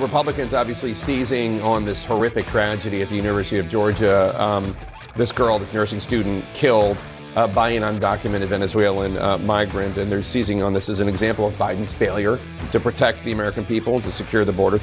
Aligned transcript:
Republicans 0.00 0.54
obviously 0.54 0.94
seizing 0.94 1.60
on 1.62 1.84
this 1.84 2.04
horrific 2.04 2.46
tragedy 2.46 3.02
at 3.02 3.08
the 3.08 3.16
University 3.16 3.58
of 3.58 3.68
Georgia. 3.68 4.40
Um, 4.40 4.76
this 5.16 5.32
girl, 5.32 5.58
this 5.58 5.72
nursing 5.72 6.00
student, 6.00 6.44
killed 6.54 7.02
uh, 7.36 7.46
by 7.46 7.70
an 7.70 7.82
undocumented 7.82 8.46
Venezuelan 8.46 9.16
uh, 9.18 9.38
migrant, 9.38 9.98
and 9.98 10.10
they're 10.10 10.22
seizing 10.22 10.62
on 10.62 10.72
this 10.72 10.88
as 10.88 11.00
an 11.00 11.08
example 11.08 11.46
of 11.46 11.54
Biden's 11.54 11.92
failure 11.92 12.38
to 12.70 12.80
protect 12.80 13.22
the 13.22 13.32
American 13.32 13.64
people 13.64 13.94
and 13.94 14.04
to 14.04 14.10
secure 14.10 14.44
the 14.44 14.52
border. 14.52 14.78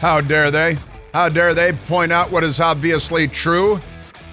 How 0.00 0.20
dare 0.20 0.50
they? 0.50 0.76
How 1.12 1.28
dare 1.28 1.54
they 1.54 1.72
point 1.72 2.12
out 2.12 2.30
what 2.30 2.44
is 2.44 2.60
obviously 2.60 3.28
true? 3.28 3.80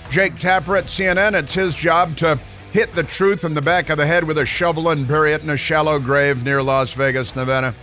Jake 0.10 0.38
Tapper 0.40 0.76
at 0.76 0.86
CNN, 0.86 1.34
it's 1.34 1.54
his 1.54 1.76
job 1.76 2.18
to 2.18 2.40
hit 2.72 2.94
the 2.94 3.04
truth 3.04 3.44
in 3.44 3.54
the 3.54 3.62
back 3.62 3.90
of 3.90 3.98
the 3.98 4.06
head 4.06 4.24
with 4.24 4.38
a 4.38 4.46
shovel 4.46 4.90
and 4.90 5.08
bury 5.08 5.34
it 5.34 5.42
in 5.42 5.50
a 5.50 5.58
shallow 5.58 6.00
grave 6.00 6.44
near 6.44 6.64
Las 6.64 6.94
Vegas, 6.94 7.36
Nevada. 7.36 7.76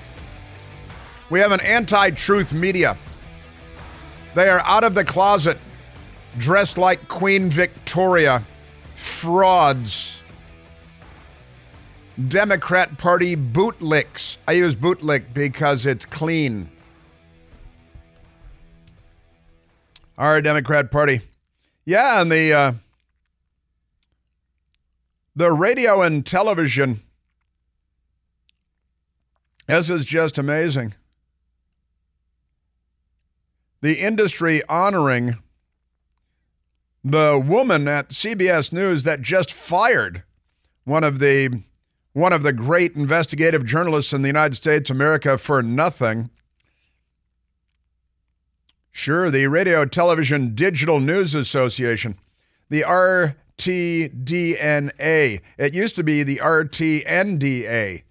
We 1.31 1.41
have 1.41 1.53
an 1.53 1.61
anti 1.61 2.11
truth 2.11 2.53
media. 2.53 2.97
They 4.35 4.49
are 4.49 4.61
out 4.61 4.85
of 4.85 4.95
the 4.95 5.05
closet, 5.05 5.59
dressed 6.39 6.79
like 6.79 7.09
Queen 7.09 7.51
Victoria, 7.51 8.45
frauds. 8.97 10.21
Democrat 12.29 12.99
Party 12.99 13.37
bootlicks. 13.37 14.39
I 14.49 14.53
use 14.53 14.75
bootlick 14.75 15.33
because 15.33 15.87
it's 15.87 16.05
clean. 16.05 16.69
Our 20.17 20.43
Democrat 20.43 20.91
Party. 20.91 21.21
Yeah, 21.85 22.21
and 22.21 22.33
the 22.33 22.53
uh, 22.53 22.73
the 25.37 25.53
radio 25.53 26.03
and 26.03 26.27
television. 26.27 27.03
This 29.69 29.91
is 29.91 30.05
just 30.05 30.39
amazing 30.39 30.95
the 33.81 34.01
industry 34.01 34.63
honoring 34.69 35.39
the 37.05 37.43
woman 37.43 37.87
at 37.89 38.11
CBS 38.11 38.73
News 38.73 39.05
that 39.05 39.23
just 39.23 39.53
fired 39.53 40.25
one 40.85 41.05
of 41.05 41.19
the 41.19 41.63
one 42.13 42.33
of 42.33 42.43
the 42.43 42.53
great 42.53 42.97
investigative 42.97 43.65
journalists 43.65 44.13
in 44.13 44.23
the 44.23 44.29
United 44.29 44.57
States 44.57 44.91
America 44.91 45.39
for 45.39 45.63
nothing. 45.63 46.31
Sure, 48.91 49.31
the 49.31 49.47
Radio 49.47 49.85
Television 49.85 50.57
Digital 50.57 50.99
News 50.99 51.37
Association, 51.37 52.19
the 52.69 52.83
RTDNA. 52.83 53.33
It 55.57 55.75
used 55.75 55.95
to 55.95 56.03
be 56.03 56.25
the 56.25 56.41
RTNDA, 56.43 58.03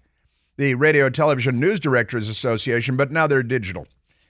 the 0.56 0.74
Radio 0.74 1.10
Television 1.10 1.60
News 1.60 1.78
Directors 1.78 2.30
Association, 2.30 2.96
but 2.96 3.12
now 3.12 3.26
they're 3.26 3.42
digital. 3.42 3.86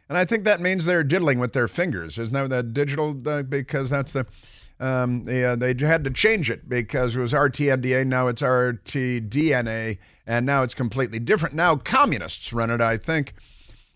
And 0.08 0.16
I 0.16 0.24
think 0.24 0.44
that 0.44 0.60
means 0.60 0.84
they're 0.84 1.04
diddling 1.04 1.38
with 1.38 1.52
their 1.52 1.68
fingers. 1.68 2.18
Isn't 2.18 2.32
that 2.34 2.48
that 2.48 2.72
digital? 2.72 3.16
Uh, 3.26 3.42
because 3.42 3.90
that's 3.90 4.12
the. 4.12 4.26
Um, 4.80 5.24
they, 5.24 5.44
uh, 5.44 5.56
they 5.56 5.74
had 5.74 6.04
to 6.04 6.10
change 6.10 6.52
it 6.52 6.68
because 6.68 7.16
it 7.16 7.20
was 7.20 7.32
RTNDA, 7.32 8.06
now 8.06 8.28
it's 8.28 8.42
RTDNA, 8.42 9.98
and 10.24 10.46
now 10.46 10.62
it's 10.62 10.74
completely 10.74 11.18
different. 11.18 11.56
Now 11.56 11.74
communists 11.74 12.52
run 12.52 12.70
it, 12.70 12.80
I 12.80 12.96
think. 12.96 13.34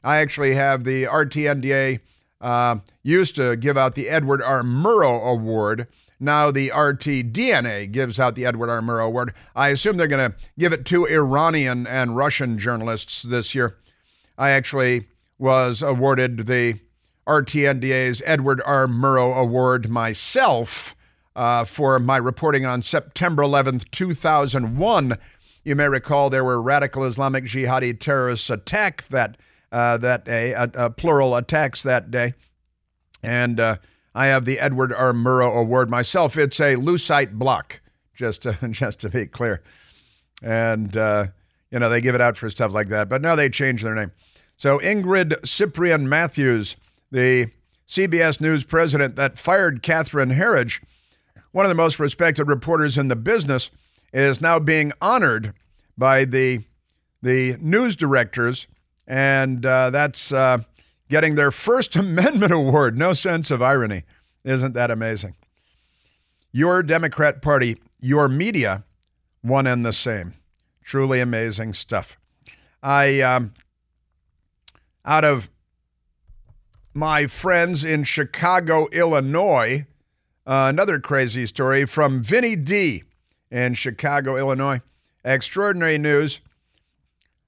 I 0.02 0.16
actually 0.16 0.56
have 0.56 0.82
the 0.82 1.04
RTNDA 1.04 2.00
uh, 2.40 2.76
used 3.04 3.36
to 3.36 3.56
give 3.56 3.78
out 3.78 3.94
the 3.94 4.08
Edward 4.08 4.42
R. 4.42 4.62
Murrow 4.62 5.22
Award. 5.24 5.86
Now 6.18 6.50
the 6.50 6.70
RTDNA 6.70 7.92
gives 7.92 8.18
out 8.18 8.34
the 8.34 8.44
Edward 8.44 8.68
R. 8.68 8.80
Murrow 8.80 9.06
Award. 9.06 9.34
I 9.54 9.68
assume 9.68 9.96
they're 9.96 10.08
going 10.08 10.32
to 10.32 10.36
give 10.58 10.72
it 10.72 10.84
to 10.86 11.06
Iranian 11.06 11.86
and 11.86 12.16
Russian 12.16 12.58
journalists 12.58 13.22
this 13.22 13.54
year. 13.54 13.76
I 14.36 14.50
actually 14.50 15.06
was 15.38 15.82
awarded 15.82 16.46
the 16.46 16.80
RTNDA's 17.26 18.22
Edward 18.24 18.60
R. 18.64 18.86
Murrow 18.86 19.36
Award 19.36 19.88
myself 19.88 20.94
uh, 21.36 21.64
for 21.64 21.98
my 21.98 22.16
reporting 22.16 22.66
on 22.66 22.82
September 22.82 23.42
11th, 23.42 23.90
2001. 23.90 25.18
You 25.64 25.76
may 25.76 25.88
recall 25.88 26.28
there 26.28 26.44
were 26.44 26.60
radical 26.60 27.04
Islamic 27.04 27.44
jihadi 27.44 27.98
terrorists 27.98 28.50
attack 28.50 29.06
that 29.08 29.36
uh, 29.70 29.96
that 29.96 30.24
day, 30.26 30.52
uh, 30.52 30.66
uh, 30.74 30.90
plural 30.90 31.34
attacks 31.34 31.82
that 31.82 32.10
day, 32.10 32.34
and 33.22 33.58
uh, 33.58 33.76
I 34.14 34.26
have 34.26 34.44
the 34.44 34.58
Edward 34.58 34.92
R. 34.92 35.14
Murrow 35.14 35.56
Award 35.56 35.88
myself. 35.88 36.36
It's 36.36 36.60
a 36.60 36.76
lucite 36.76 37.32
block, 37.32 37.80
just 38.14 38.42
to, 38.42 38.58
just 38.70 39.00
to 39.00 39.08
be 39.08 39.26
clear, 39.26 39.62
and 40.42 40.94
uh, 40.94 41.28
you 41.70 41.78
know 41.78 41.88
they 41.88 42.02
give 42.02 42.14
it 42.14 42.20
out 42.20 42.36
for 42.36 42.50
stuff 42.50 42.74
like 42.74 42.88
that, 42.88 43.08
but 43.08 43.22
now 43.22 43.34
they 43.34 43.48
changed 43.48 43.82
their 43.82 43.94
name. 43.94 44.12
So 44.62 44.78
Ingrid 44.78 45.44
Ciprian 45.44 46.08
Matthews, 46.08 46.76
the 47.10 47.50
CBS 47.88 48.40
News 48.40 48.62
president 48.62 49.16
that 49.16 49.36
fired 49.36 49.82
Catherine 49.82 50.34
Herridge, 50.34 50.80
one 51.50 51.64
of 51.64 51.68
the 51.68 51.74
most 51.74 51.98
respected 51.98 52.46
reporters 52.46 52.96
in 52.96 53.08
the 53.08 53.16
business, 53.16 53.72
is 54.12 54.40
now 54.40 54.60
being 54.60 54.92
honored 55.02 55.52
by 55.98 56.24
the 56.24 56.60
the 57.22 57.56
news 57.60 57.96
directors, 57.96 58.68
and 59.04 59.66
uh, 59.66 59.90
that's 59.90 60.32
uh, 60.32 60.58
getting 61.10 61.34
their 61.34 61.50
First 61.50 61.96
Amendment 61.96 62.52
award. 62.52 62.96
No 62.96 63.14
sense 63.14 63.50
of 63.50 63.60
irony, 63.60 64.04
isn't 64.44 64.74
that 64.74 64.92
amazing? 64.92 65.34
Your 66.52 66.84
Democrat 66.84 67.42
Party, 67.42 67.78
your 67.98 68.28
media, 68.28 68.84
one 69.40 69.66
and 69.66 69.84
the 69.84 69.92
same. 69.92 70.34
Truly 70.84 71.18
amazing 71.18 71.74
stuff. 71.74 72.16
I 72.80 73.22
um, 73.22 73.54
out 75.04 75.24
of 75.24 75.50
my 76.94 77.26
friends 77.26 77.84
in 77.84 78.04
Chicago, 78.04 78.88
Illinois. 78.88 79.86
Uh, 80.46 80.66
another 80.68 80.98
crazy 80.98 81.46
story 81.46 81.86
from 81.86 82.22
Vinny 82.22 82.56
D 82.56 83.04
in 83.50 83.74
Chicago, 83.74 84.36
Illinois. 84.36 84.80
Extraordinary 85.24 85.98
news. 85.98 86.40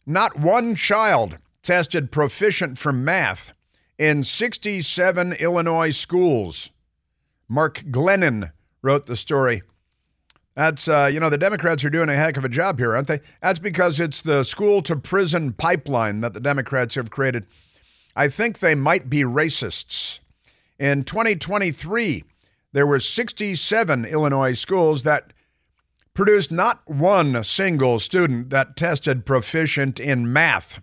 Not 0.07 0.39
one 0.39 0.75
child 0.75 1.39
tested 1.63 2.13
proficient 2.13 2.79
for 2.79 2.93
math 2.93 3.53
in 3.99 4.23
67 4.23 5.33
Illinois 5.35 5.91
schools. 5.91 6.71
Mark 7.49 7.85
Glennon 7.91 8.53
wrote 8.83 9.07
the 9.07 9.17
story. 9.17 9.63
That's, 10.57 10.87
uh, 10.87 11.11
you 11.13 11.19
know, 11.19 11.31
the 11.31 11.39
Democrats 11.39 11.85
are 11.85 11.91
doing 11.91 12.09
a 12.09 12.15
heck 12.15 12.37
of 12.37 12.45
a 12.45 12.49
job 12.49 12.79
here, 12.79 12.95
aren't 12.95 13.09
they? 13.09 13.21
That's 13.43 13.59
because 13.59 13.99
it's 13.99 14.23
the 14.23 14.45
school 14.45 14.83
to 14.83 14.95
prison 14.95 15.53
pipeline 15.53 16.21
that 16.21 16.33
the 16.33 16.41
Democrats 16.41 16.95
have 16.95 17.11
created. 17.11 17.47
I 18.15 18.29
think 18.29 18.61
they 18.61 18.77
might 18.77 19.11
be 19.11 19.23
racists. 19.23 20.21
In 20.79 21.03
2023, 21.03 22.25
there 22.73 22.87
were 22.87 23.01
67 23.01 24.05
Illinois 24.05 24.53
schools 24.53 25.03
that 25.03 25.33
produced 26.15 26.53
not 26.53 26.89
one 26.89 27.43
single 27.43 27.99
student 27.99 28.51
that 28.51 28.77
tested 28.77 29.27
proficient 29.27 29.99
in 29.99 30.33
math, 30.33 30.81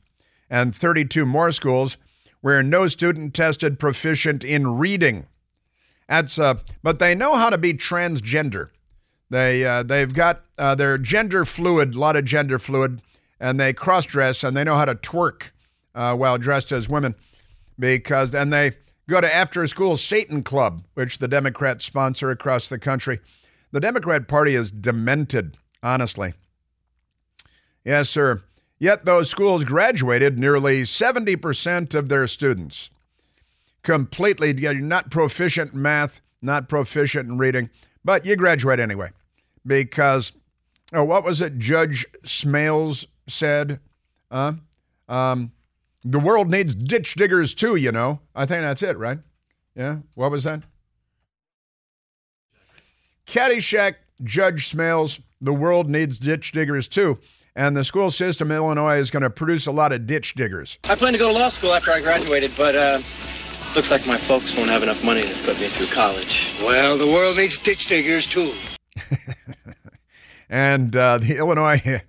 and 0.49 0.75
32 0.75 1.25
more 1.25 1.53
schools 1.53 1.95
where 2.41 2.61
no 2.61 2.88
student 2.89 3.33
tested 3.33 3.79
proficient 3.79 4.43
in 4.43 4.77
reading. 4.77 5.27
That's, 6.09 6.38
uh, 6.38 6.55
but 6.83 6.99
they 6.99 7.15
know 7.15 7.35
how 7.38 7.49
to 7.49 7.57
be 7.57 7.73
transgender. 7.73 8.69
They 9.31 9.66
uh, 9.66 9.84
they've 9.84 10.14
got 10.14 10.42
uh, 10.58 10.75
they're 10.75 10.97
gender 10.97 11.46
fluid, 11.46 11.96
a 11.96 12.00
lot 12.00 12.18
of 12.18 12.25
gender 12.25 12.59
fluid, 12.59 13.02
and 13.40 13.58
they 13.58 13.72
cross 13.72 14.06
dress 14.06 14.44
and 14.44 14.56
they 14.58 14.66
know 14.66 14.75
how 14.75 14.84
to 14.84 14.94
twerk 14.94 15.52
uh, 15.96 16.18
while 16.18 16.38
dressed 16.38 16.74
as 16.74 16.90
women, 16.90 17.16
because 17.80 18.36
and 18.36 18.52
they 18.52 18.74
go 19.09 19.22
to 19.22 19.34
after 19.34 19.66
school 19.68 19.96
Satan 19.96 20.44
Club, 20.44 20.84
which 20.96 21.19
the 21.19 21.30
Democrats 21.30 21.86
sponsor 21.86 22.30
across 22.30 22.68
the 22.68 22.78
country. 22.78 23.22
The 23.72 23.80
Democrat 23.80 24.28
Party 24.28 24.53
is 24.53 24.69
demented, 24.69 25.56
honestly. 25.81 26.34
Yes, 27.86 28.09
sir. 28.09 28.44
Yet 28.80 29.06
those 29.06 29.30
schools 29.30 29.63
graduated 29.63 30.38
nearly 30.38 30.81
70% 30.81 31.95
of 31.95 32.10
their 32.10 32.27
students. 32.27 32.89
Completely, 33.81 34.51
not 34.51 35.10
proficient 35.10 35.72
in 35.72 35.81
math, 35.81 36.19
not 36.42 36.68
proficient 36.68 37.30
in 37.30 37.38
reading, 37.38 37.69
but 38.04 38.25
you 38.25 38.36
graduate 38.36 38.80
anyway 38.80 39.12
because 39.66 40.31
oh, 40.94 41.04
what 41.04 41.24
was 41.24 41.42
it 41.42 41.58
Judge 41.58 42.06
Smails 42.24 43.06
said? 43.28 43.80
Uh, 44.30 44.54
um, 45.08 45.52
the 46.04 46.19
world 46.19 46.50
needs 46.50 46.74
ditch 46.74 47.16
diggers 47.16 47.54
too, 47.54 47.75
you 47.75 47.92
know. 47.92 48.19
I 48.36 48.46
think 48.46 48.62
that's 48.62 48.81
it, 48.84 48.98
right? 48.98 49.19
Yeah. 49.75 49.98
What 50.16 50.31
was 50.31 50.44
that? 50.46 50.63
Caddyshack, 53.28 53.96
Judge 54.24 54.72
Smails, 54.72 55.22
the 55.40 55.54
world 55.54 55.90
needs 55.90 56.18
ditch 56.18 56.52
diggers 56.52 56.88
too. 56.88 57.19
And 57.56 57.75
the 57.75 57.84
school 57.84 58.10
system 58.10 58.50
in 58.52 58.58
Illinois 58.58 58.98
is 58.98 59.12
going 59.12 59.24
to 59.24 59.30
produce 59.30 59.68
a 59.68 59.72
lot 59.72 59.92
of 59.92 60.08
ditch 60.08 60.36
diggers. 60.36 60.80
I 60.86 60.96
plan 60.96 61.13
to 61.13 61.19
go 61.19 61.31
to 61.31 61.38
law 61.38 61.50
school 61.50 61.74
after 61.74 61.92
I 61.92 62.00
graduated, 62.02 62.52
but 62.58 62.75
uh, 62.75 63.02
looks 63.75 63.92
like 63.92 64.08
my 64.08 64.18
folks 64.18 64.56
won't 64.56 64.69
have 64.69 64.84
enough 64.84 65.04
money 65.04 65.24
to 65.24 65.34
put 65.44 65.60
me 65.60 65.68
through 65.68 65.88
college. 65.88 66.54
Well, 66.62 66.98
the 66.98 67.08
world 67.08 67.38
needs 67.38 67.58
ditch 67.58 67.88
diggers 67.88 68.25
too. 68.25 68.54
And 70.51 70.95
uh, 70.95 71.18
the 71.18 71.38
Illinois 71.38 72.03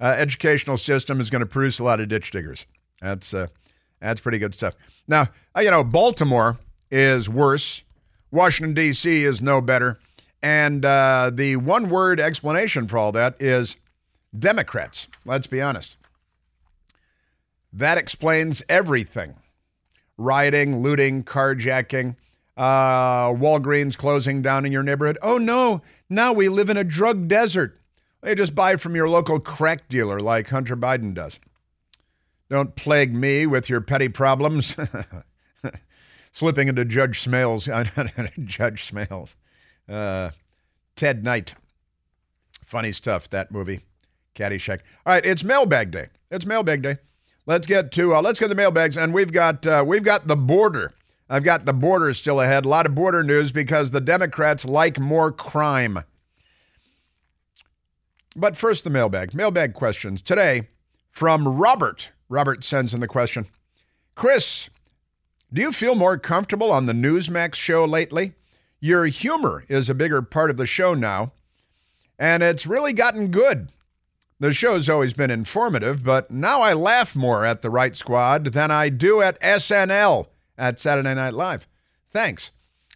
uh, 0.00 0.04
educational 0.04 0.76
system 0.76 1.18
is 1.20 1.30
going 1.30 1.40
to 1.40 1.46
produce 1.46 1.80
a 1.80 1.84
lot 1.84 1.98
of 1.98 2.08
ditch 2.08 2.30
diggers. 2.30 2.66
That's 3.00 3.34
uh, 3.34 3.48
That's 4.00 4.20
pretty 4.20 4.38
good 4.38 4.54
stuff. 4.54 4.74
Now, 5.08 5.30
uh, 5.56 5.60
you 5.60 5.70
know, 5.72 5.82
Baltimore 5.82 6.58
is 6.90 7.28
worse. 7.28 7.82
Washington, 8.30 8.74
D.C. 8.74 9.24
is 9.24 9.40
no 9.40 9.60
better. 9.60 9.98
And 10.42 10.84
uh, 10.84 11.30
the 11.32 11.56
one 11.56 11.88
word 11.88 12.20
explanation 12.20 12.86
for 12.86 12.98
all 12.98 13.12
that 13.12 13.40
is 13.40 13.76
Democrats. 14.38 15.08
Let's 15.24 15.46
be 15.46 15.60
honest. 15.60 15.96
That 17.72 17.98
explains 17.98 18.62
everything 18.68 19.34
rioting, 20.18 20.80
looting, 20.80 21.22
carjacking, 21.22 22.16
uh, 22.56 23.28
Walgreens 23.28 23.98
closing 23.98 24.40
down 24.40 24.64
in 24.64 24.72
your 24.72 24.82
neighborhood. 24.82 25.18
Oh 25.20 25.36
no, 25.36 25.82
now 26.08 26.32
we 26.32 26.48
live 26.48 26.70
in 26.70 26.76
a 26.78 26.84
drug 26.84 27.28
desert. 27.28 27.78
They 28.26 28.34
just 28.34 28.56
buy 28.56 28.74
from 28.74 28.96
your 28.96 29.08
local 29.08 29.38
crack 29.38 29.88
dealer 29.88 30.18
like 30.18 30.48
Hunter 30.48 30.76
Biden 30.76 31.14
does. 31.14 31.38
Don't 32.50 32.74
plague 32.74 33.14
me 33.14 33.46
with 33.46 33.70
your 33.70 33.80
petty 33.80 34.08
problems. 34.08 34.74
Slipping 36.32 36.66
into 36.66 36.84
Judge 36.84 37.24
Smails, 37.24 37.66
Judge 38.44 38.90
Smails, 38.90 39.36
uh, 39.88 40.32
Ted 40.96 41.22
Knight. 41.22 41.54
Funny 42.64 42.90
stuff, 42.90 43.30
that 43.30 43.52
movie, 43.52 43.82
Caddyshack. 44.34 44.80
All 45.06 45.14
right, 45.14 45.24
it's 45.24 45.44
mailbag 45.44 45.92
day. 45.92 46.08
It's 46.28 46.46
mailbag 46.46 46.82
day. 46.82 46.96
Let's 47.46 47.68
get 47.68 47.92
to 47.92 48.16
uh, 48.16 48.22
let's 48.22 48.40
get 48.40 48.48
the 48.48 48.56
mailbags, 48.56 48.98
and 48.98 49.14
we've 49.14 49.32
got 49.32 49.64
uh, 49.68 49.84
we've 49.86 50.02
got 50.02 50.26
the 50.26 50.34
border. 50.34 50.94
I've 51.30 51.44
got 51.44 51.64
the 51.64 51.72
border 51.72 52.12
still 52.12 52.40
ahead. 52.40 52.64
A 52.64 52.68
lot 52.68 52.86
of 52.86 52.94
border 52.96 53.22
news 53.22 53.52
because 53.52 53.92
the 53.92 54.00
Democrats 54.00 54.64
like 54.64 54.98
more 54.98 55.30
crime. 55.30 56.02
But 58.36 58.54
first, 58.54 58.84
the 58.84 58.90
mailbag. 58.90 59.32
Mailbag 59.32 59.72
questions 59.72 60.20
today 60.20 60.68
from 61.10 61.48
Robert. 61.48 62.10
Robert 62.28 62.64
sends 62.64 62.92
in 62.92 63.00
the 63.00 63.08
question 63.08 63.46
Chris, 64.14 64.68
do 65.50 65.62
you 65.62 65.72
feel 65.72 65.94
more 65.94 66.18
comfortable 66.18 66.70
on 66.70 66.84
the 66.84 66.92
Newsmax 66.92 67.54
show 67.54 67.86
lately? 67.86 68.34
Your 68.78 69.06
humor 69.06 69.64
is 69.68 69.88
a 69.88 69.94
bigger 69.94 70.20
part 70.20 70.50
of 70.50 70.58
the 70.58 70.66
show 70.66 70.92
now, 70.92 71.32
and 72.18 72.42
it's 72.42 72.66
really 72.66 72.92
gotten 72.92 73.30
good. 73.30 73.72
The 74.38 74.52
show's 74.52 74.90
always 74.90 75.14
been 75.14 75.30
informative, 75.30 76.04
but 76.04 76.30
now 76.30 76.60
I 76.60 76.74
laugh 76.74 77.16
more 77.16 77.46
at 77.46 77.62
the 77.62 77.70
Right 77.70 77.96
Squad 77.96 78.52
than 78.52 78.70
I 78.70 78.90
do 78.90 79.22
at 79.22 79.40
SNL 79.40 80.26
at 80.58 80.78
Saturday 80.78 81.14
Night 81.14 81.32
Live. 81.32 81.66
Thanks. 82.10 82.50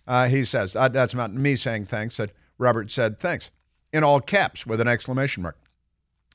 Uh, 0.07 0.29
he 0.29 0.45
says, 0.45 0.77
uh, 0.77 0.89
that's 0.89 1.15
not 1.15 1.33
me 1.33 1.57
saying 1.57 1.87
thanks, 1.87 2.19
that 2.19 2.33
Robert 2.59 2.91
said 2.91 3.19
thanks 3.19 3.51
in 3.93 4.05
all 4.05 4.21
caps 4.21 4.67
with 4.67 4.81
an 4.81 4.89
exclamation 4.89 5.43
mark. 5.43 5.57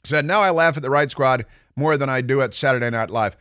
Said, 0.03 0.25
now 0.25 0.41
I 0.41 0.51
laugh 0.51 0.77
at 0.77 0.83
the 0.83 0.89
Right 0.89 1.09
Squad 1.09 1.45
more 1.75 1.97
than 1.97 2.09
I 2.09 2.21
do 2.21 2.41
at 2.41 2.53
Saturday 2.53 2.89
Night 2.89 3.09
Live. 3.09 3.35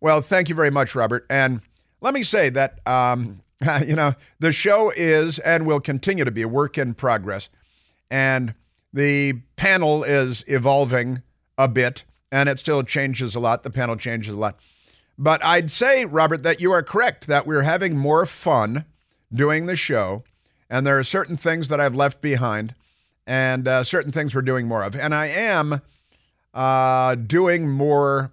Well, 0.00 0.20
thank 0.20 0.48
you 0.48 0.54
very 0.54 0.70
much, 0.70 0.94
Robert. 0.94 1.26
And 1.28 1.60
let 2.00 2.14
me 2.14 2.22
say 2.22 2.48
that, 2.50 2.80
um, 2.86 3.42
you 3.86 3.96
know, 3.96 4.14
the 4.38 4.52
show 4.52 4.90
is 4.90 5.38
and 5.40 5.66
will 5.66 5.80
continue 5.80 6.24
to 6.24 6.30
be 6.30 6.42
a 6.42 6.48
work 6.48 6.78
in 6.78 6.94
progress. 6.94 7.48
And 8.10 8.54
the 8.92 9.34
panel 9.56 10.02
is 10.02 10.44
evolving 10.46 11.22
a 11.58 11.68
bit, 11.68 12.04
and 12.32 12.48
it 12.48 12.58
still 12.58 12.82
changes 12.82 13.34
a 13.34 13.40
lot. 13.40 13.62
The 13.62 13.70
panel 13.70 13.96
changes 13.96 14.34
a 14.34 14.38
lot. 14.38 14.58
But 15.18 15.44
I'd 15.44 15.70
say, 15.70 16.04
Robert, 16.04 16.42
that 16.44 16.60
you 16.60 16.70
are 16.72 16.82
correct 16.82 17.26
that 17.26 17.46
we're 17.46 17.62
having 17.62 17.98
more 17.98 18.24
fun 18.24 18.84
doing 19.32 19.66
the 19.66 19.76
show. 19.76 20.22
And 20.70 20.86
there 20.86 20.98
are 20.98 21.04
certain 21.04 21.36
things 21.36 21.68
that 21.68 21.80
I've 21.80 21.94
left 21.94 22.20
behind 22.20 22.74
and 23.28 23.68
uh, 23.68 23.84
certain 23.84 24.10
things 24.10 24.34
we're 24.34 24.40
doing 24.40 24.66
more 24.66 24.82
of. 24.82 24.96
And 24.96 25.14
I 25.14 25.26
am 25.26 25.82
uh, 26.54 27.14
doing 27.14 27.68
more 27.68 28.32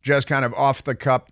just 0.00 0.28
kind 0.28 0.44
of 0.44 0.54
off 0.54 0.84
the 0.84 0.94
cup, 0.94 1.30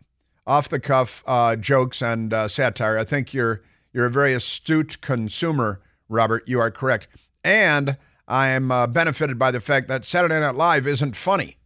off 0.49 0.69
the 0.69 0.81
cuff 0.81 1.23
uh, 1.27 1.55
jokes 1.55 2.03
and 2.03 2.35
uh, 2.35 2.49
satire. 2.49 2.99
I 2.99 3.05
think 3.05 3.33
you're 3.33 3.63
you're 3.93 4.07
a 4.07 4.11
very 4.11 4.35
astute 4.35 5.01
consumer, 5.01 5.81
Robert. 6.09 6.43
You 6.49 6.59
are 6.59 6.73
correct, 6.73 7.07
and 7.45 7.97
I'm 8.27 8.73
uh, 8.73 8.89
benefited 8.89 9.39
by 9.39 9.53
the 9.53 9.61
fact 9.61 9.87
that 9.87 10.05
Saturday 10.05 10.41
Night 10.41 10.57
Live 10.57 10.89
isn't 10.89 11.15
funny, 11.15 11.57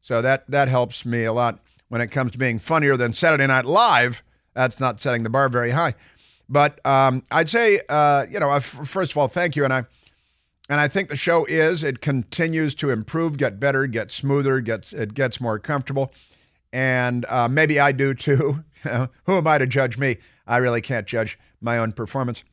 so 0.00 0.22
that 0.22 0.48
that 0.48 0.68
helps 0.68 1.04
me 1.04 1.24
a 1.24 1.32
lot 1.32 1.58
when 1.88 2.00
it 2.00 2.12
comes 2.12 2.30
to 2.32 2.38
being 2.38 2.60
funnier 2.60 2.96
than 2.96 3.12
Saturday 3.12 3.48
Night 3.48 3.64
Live. 3.64 4.22
That's 4.54 4.78
not 4.78 5.00
setting 5.00 5.24
the 5.24 5.30
bar 5.30 5.48
very 5.48 5.72
high, 5.72 5.96
but 6.48 6.84
um, 6.86 7.24
I'd 7.32 7.50
say 7.50 7.80
uh, 7.88 8.26
you 8.30 8.38
know 8.38 8.60
first 8.60 9.10
of 9.10 9.16
all, 9.16 9.26
thank 9.26 9.56
you, 9.56 9.64
and 9.64 9.72
I 9.72 9.86
and 10.68 10.80
I 10.80 10.88
think 10.88 11.08
the 11.08 11.16
show 11.16 11.44
is 11.44 11.84
it 11.84 12.00
continues 12.00 12.74
to 12.76 12.90
improve, 12.90 13.36
get 13.36 13.60
better, 13.60 13.86
get 13.86 14.10
smoother, 14.10 14.60
gets 14.60 14.92
it 14.92 15.14
gets 15.14 15.40
more 15.40 15.58
comfortable, 15.58 16.12
and 16.72 17.24
uh, 17.26 17.48
maybe 17.48 17.78
I 17.78 17.92
do 17.92 18.14
too. 18.14 18.64
Who 18.82 19.36
am 19.36 19.46
I 19.46 19.58
to 19.58 19.66
judge 19.66 19.98
me? 19.98 20.18
I 20.46 20.56
really 20.58 20.80
can't 20.80 21.06
judge 21.06 21.38
my 21.60 21.78
own 21.78 21.92
performance. 21.92 22.44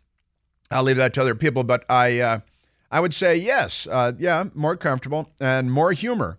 I'll 0.70 0.84
leave 0.84 0.98
that 0.98 1.14
to 1.16 1.22
other 1.22 1.36
people, 1.36 1.64
but 1.64 1.86
I 1.90 2.20
uh, 2.20 2.40
I 2.92 3.00
would 3.00 3.14
say 3.14 3.36
yes, 3.36 3.88
uh, 3.90 4.12
yeah, 4.18 4.46
more 4.54 4.76
comfortable 4.76 5.30
and 5.40 5.72
more 5.72 5.94
humor 5.94 6.38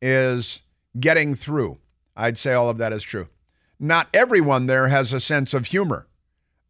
is 0.00 0.62
getting 0.98 1.34
through. 1.34 1.78
I'd 2.16 2.38
say 2.38 2.54
all 2.54 2.68
of 2.68 2.78
that 2.78 2.92
is 2.92 3.02
true. 3.02 3.28
Not 3.78 4.08
everyone 4.14 4.66
there 4.66 4.88
has 4.88 5.12
a 5.12 5.20
sense 5.20 5.52
of 5.52 5.66
humor 5.66 6.06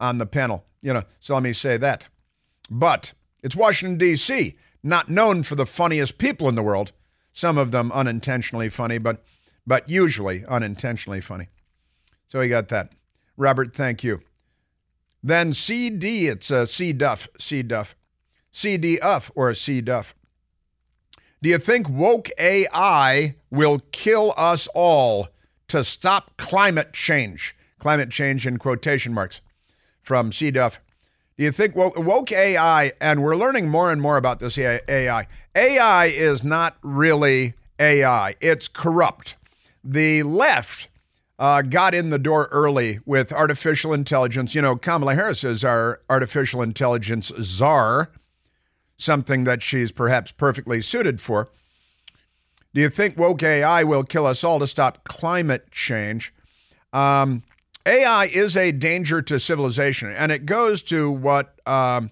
on 0.01 0.19
the 0.19 0.27
panel, 0.27 0.65
you 0.81 0.93
know. 0.93 1.05
So 1.21 1.35
let 1.35 1.43
me 1.43 1.53
say 1.53 1.77
that, 1.77 2.07
but 2.69 3.13
it's 3.43 3.57
Washington, 3.57 3.99
D.C., 3.99 4.57
not 4.83 5.09
known 5.09 5.43
for 5.43 5.55
the 5.55 5.67
funniest 5.67 6.19
people 6.19 6.49
in 6.49 6.55
the 6.55 6.63
world, 6.63 6.93
some 7.33 7.59
of 7.59 7.71
them 7.71 7.93
unintentionally 7.93 8.69
funny, 8.69 8.99
but, 8.99 9.25
but 9.67 9.89
usually 9.89 10.45
unintentionally 10.47 11.21
funny. 11.21 11.49
So 12.29 12.41
we 12.41 12.49
got 12.49 12.69
that. 12.69 12.93
Robert, 13.37 13.75
thank 13.75 14.03
you. 14.03 14.21
Then 15.23 15.53
CD, 15.53 16.27
it's 16.27 16.51
a 16.51 16.67
C 16.67 16.93
Duff, 16.93 17.29
C 17.39 17.63
Duff. 17.63 17.95
CD 18.51 18.99
Uff 18.99 19.31
or 19.35 19.55
C 19.55 19.81
Duff. 19.81 20.15
Do 21.43 21.49
you 21.49 21.59
think 21.59 21.89
woke 21.89 22.29
AI 22.39 23.35
will 23.51 23.81
kill 23.91 24.35
us 24.37 24.69
all 24.75 25.29
to 25.69 25.83
stop 25.83 26.37
climate 26.37 26.93
change? 26.93 27.57
Climate 27.79 28.11
change 28.11 28.47
in 28.47 28.59
quotation 28.59 29.13
marks 29.13 29.41
from 30.03 30.31
C 30.31 30.51
Duff. 30.51 30.81
Do 31.37 31.45
you 31.45 31.53
think 31.53 31.75
woke, 31.75 31.97
woke 31.97 32.31
AI, 32.31 32.93
and 33.01 33.23
we're 33.23 33.37
learning 33.37 33.69
more 33.69 33.91
and 33.91 34.03
more 34.03 34.17
about 34.17 34.39
this 34.39 34.59
AI, 34.59 35.27
AI 35.55 36.05
is 36.07 36.45
not 36.45 36.77
really 36.83 37.55
AI, 37.79 38.35
it's 38.41 38.69
corrupt. 38.69 39.37
The 39.83 40.23
left 40.23 40.89
uh, 41.39 41.63
got 41.63 41.95
in 41.95 42.11
the 42.11 42.19
door 42.19 42.49
early 42.53 43.01
with 43.05 43.33
artificial 43.33 43.93
intelligence. 43.93 44.55
You 44.55 44.63
know, 44.63 44.77
Kamala 44.77 45.15
Harris 45.15 45.43
is 45.43 45.65
our 45.65 46.01
artificial 46.09 46.63
intelligence 46.63 47.33
czar, 47.41 48.11
something 48.97 49.45
that 49.45 49.63
she's 49.63 49.91
perhaps 49.91 50.31
perfectly 50.31 50.83
suited 50.83 51.21
for. 51.21 51.49
Do 52.75 52.81
you 52.81 52.89
think 52.89 53.19
woke 53.19 53.43
AI 53.43 53.85
will 53.85 54.05
kill 54.05 54.27
us 54.27 54.45
all 54.45 54.59
to 54.59 54.67
stop 54.67 55.05
climate 55.05 55.71
change? 55.71 56.33
Um, 56.93 57.43
AI 57.85 58.27
is 58.27 58.57
a 58.57 58.71
danger 58.71 59.21
to 59.23 59.41
civilization, 59.41 60.11
and 60.11 60.31
it 60.31 60.47
goes 60.47 60.83
to 60.83 61.11
what 61.11 61.59
um, 61.67 62.11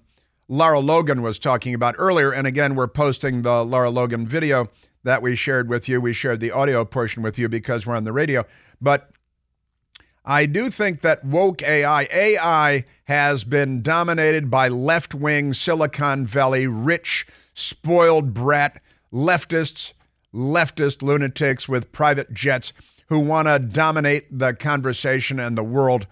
Lara 0.48 0.80
Logan 0.80 1.22
was 1.22 1.38
talking 1.38 1.74
about 1.74 1.94
earlier. 1.96 2.32
And 2.32 2.46
again, 2.46 2.74
we're 2.74 2.88
posting 2.88 3.42
the 3.42 3.64
Lara 3.64 3.90
Logan 3.90 4.26
video 4.26 4.68
that 5.04 5.22
we 5.22 5.36
shared 5.36 5.68
with 5.68 5.88
you. 5.88 6.00
We 6.00 6.12
shared 6.12 6.40
the 6.40 6.50
audio 6.50 6.84
portion 6.84 7.22
with 7.22 7.38
you 7.38 7.48
because 7.48 7.86
we're 7.86 7.94
on 7.94 8.04
the 8.04 8.12
radio. 8.12 8.44
But 8.80 9.10
I 10.24 10.46
do 10.46 10.70
think 10.70 11.02
that 11.02 11.24
woke 11.24 11.62
AI, 11.62 12.08
AI 12.12 12.84
has 13.04 13.44
been 13.44 13.80
dominated 13.80 14.50
by 14.50 14.68
left 14.68 15.14
wing 15.14 15.54
Silicon 15.54 16.26
Valley, 16.26 16.66
rich, 16.66 17.26
spoiled 17.54 18.34
brat 18.34 18.82
leftists, 19.12 19.92
leftist 20.34 21.00
lunatics 21.02 21.68
with 21.68 21.92
private 21.92 22.32
jets 22.32 22.72
who 23.10 23.18
want 23.18 23.48
to 23.48 23.58
dominate 23.58 24.26
the 24.30 24.54
conversation 24.54 25.38
and 25.38 25.58
the 25.58 25.64
world. 25.64 26.06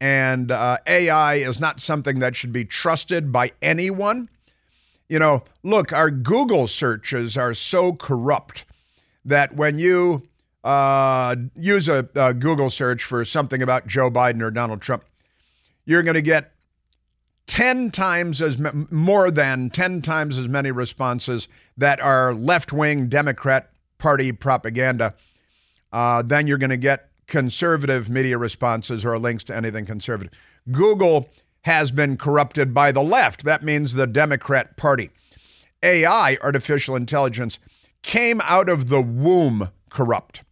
And 0.00 0.50
uh, 0.50 0.78
AI 0.86 1.36
is 1.36 1.60
not 1.60 1.80
something 1.80 2.18
that 2.18 2.34
should 2.34 2.52
be 2.52 2.64
trusted 2.64 3.30
by 3.30 3.52
anyone. 3.62 4.28
You 5.08 5.20
know, 5.20 5.44
look, 5.62 5.92
our 5.92 6.10
Google 6.10 6.66
searches 6.66 7.36
are 7.36 7.54
so 7.54 7.92
corrupt 7.92 8.64
that 9.24 9.54
when 9.54 9.78
you 9.78 10.24
uh, 10.64 11.36
use 11.54 11.88
a, 11.88 12.08
a 12.16 12.34
Google 12.34 12.70
search 12.70 13.04
for 13.04 13.24
something 13.24 13.62
about 13.62 13.86
Joe 13.86 14.10
Biden 14.10 14.42
or 14.42 14.50
Donald 14.50 14.80
Trump, 14.80 15.04
you're 15.84 16.02
going 16.02 16.14
to 16.14 16.22
get 16.22 16.52
10 17.46 17.92
times 17.92 18.42
as 18.42 18.58
more 18.90 19.30
than 19.30 19.70
10 19.70 20.02
times 20.02 20.38
as 20.38 20.48
many 20.48 20.72
responses 20.72 21.46
that 21.76 22.00
are 22.00 22.34
left-wing 22.34 23.08
Democrat 23.08 23.70
party 23.98 24.32
propaganda 24.32 25.14
uh, 25.92 26.22
then 26.22 26.46
you're 26.46 26.58
going 26.58 26.70
to 26.70 26.76
get 26.76 27.08
conservative 27.26 28.08
media 28.08 28.38
responses 28.38 29.04
or 29.04 29.18
links 29.18 29.44
to 29.44 29.56
anything 29.56 29.86
conservative. 29.86 30.32
Google 30.70 31.28
has 31.62 31.92
been 31.92 32.16
corrupted 32.16 32.74
by 32.74 32.92
the 32.92 33.02
left. 33.02 33.44
That 33.44 33.62
means 33.62 33.94
the 33.94 34.06
Democrat 34.06 34.76
Party. 34.76 35.10
AI, 35.82 36.36
artificial 36.42 36.96
intelligence, 36.96 37.58
came 38.02 38.40
out 38.44 38.68
of 38.68 38.88
the 38.88 39.00
womb 39.00 39.70
corrupt. 39.90 40.42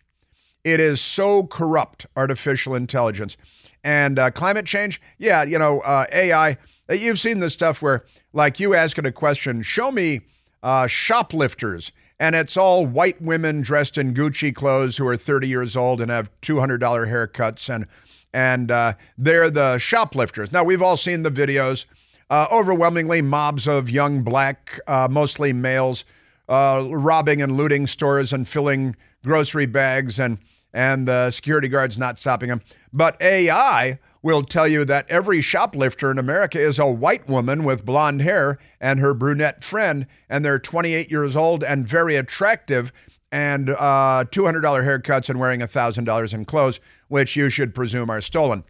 It 0.65 0.79
is 0.81 1.01
so 1.01 1.45
corrupt, 1.45 2.07
artificial 2.17 2.75
intelligence. 2.75 3.37
And 3.83 4.19
uh, 4.19 4.31
climate 4.31 4.67
change, 4.67 5.01
yeah, 5.19 5.43
you 5.43 5.59
know, 5.59 5.81
uh, 5.81 6.07
AI, 6.13 6.59
you've 6.91 7.19
seen 7.19 7.41
this 7.41 7.55
stuff 7.55 7.81
where, 7.81 8.05
like, 8.33 8.61
you 8.61 8.75
ask 8.75 8.99
it 8.99 9.07
a 9.07 9.13
question, 9.13 9.63
show 9.63 9.91
me 9.91 10.21
uh, 10.63 10.87
shoplifters, 10.87 11.93
and 12.21 12.37
it's 12.37 12.57
all 12.57 12.87
white 12.87 13.21
women 13.21 13.63
dressed 13.63 13.99
in 13.99 14.15
Gucci 14.15 14.55
clothes 14.55 14.99
who 14.99 15.07
are 15.09 15.17
30 15.17 15.49
years 15.49 15.77
old 15.77 16.01
and 16.01 16.11
have 16.11 16.31
$200 16.43 16.79
haircuts, 16.79 17.75
and, 17.75 17.87
and 18.33 18.71
uh, 18.71 18.93
they're 19.19 19.51
the 19.51 19.79
shoplifters. 19.79 20.53
Now, 20.53 20.63
we've 20.63 20.83
all 20.83 20.97
seen 20.97 21.23
the 21.23 21.31
videos. 21.31 21.87
Uh, 22.29 22.47
overwhelmingly, 22.53 23.23
mobs 23.23 23.67
of 23.67 23.91
young 23.91 24.23
black, 24.23 24.79
mostly 25.09 25.53
males, 25.53 26.05
robbing 26.49 27.43
and 27.43 27.57
looting 27.57 27.89
stores 27.89 28.33
and 28.33 28.47
filling 28.47 28.95
grocery 29.25 29.67
bags 29.67 30.21
and 30.21 30.39
and 30.73 31.09
the 31.09 31.31
security 31.33 31.67
guards 31.69 31.99
not 31.99 32.19
stopping 32.19 32.49
them. 32.49 32.63
But 32.93 33.21
AI 33.21 33.99
will 34.23 34.43
tell 34.43 34.69
you 34.69 34.85
that 34.85 35.09
every 35.09 35.41
shoplifter 35.41 36.11
in 36.11 36.19
America 36.19 36.59
is 36.61 36.79
a 36.79 36.87
white 36.87 37.29
woman 37.29 37.65
with 37.65 37.85
blonde 37.85 38.21
hair 38.21 38.59
and 38.81 39.01
her 39.01 39.15
brunette 39.15 39.65
friend, 39.65 40.07
and 40.29 40.45
they're 40.45 40.59
28 40.59 41.11
years 41.11 41.37
old 41.37 41.65
and 41.65 41.89
very 41.89 42.17
attractive, 42.17 42.93
and 43.33 43.71
uh, 43.71 44.25
$200 44.31 44.63
haircuts 44.63 45.29
and 45.29 45.39
wearing 45.39 45.61
$1,000 45.61 46.35
in 46.35 46.45
clothes, 46.45 46.81
which 47.09 47.37
you 47.37 47.49
should 47.49 47.75
presume 47.75 48.11
are 48.11 48.21
stolen. 48.21 48.65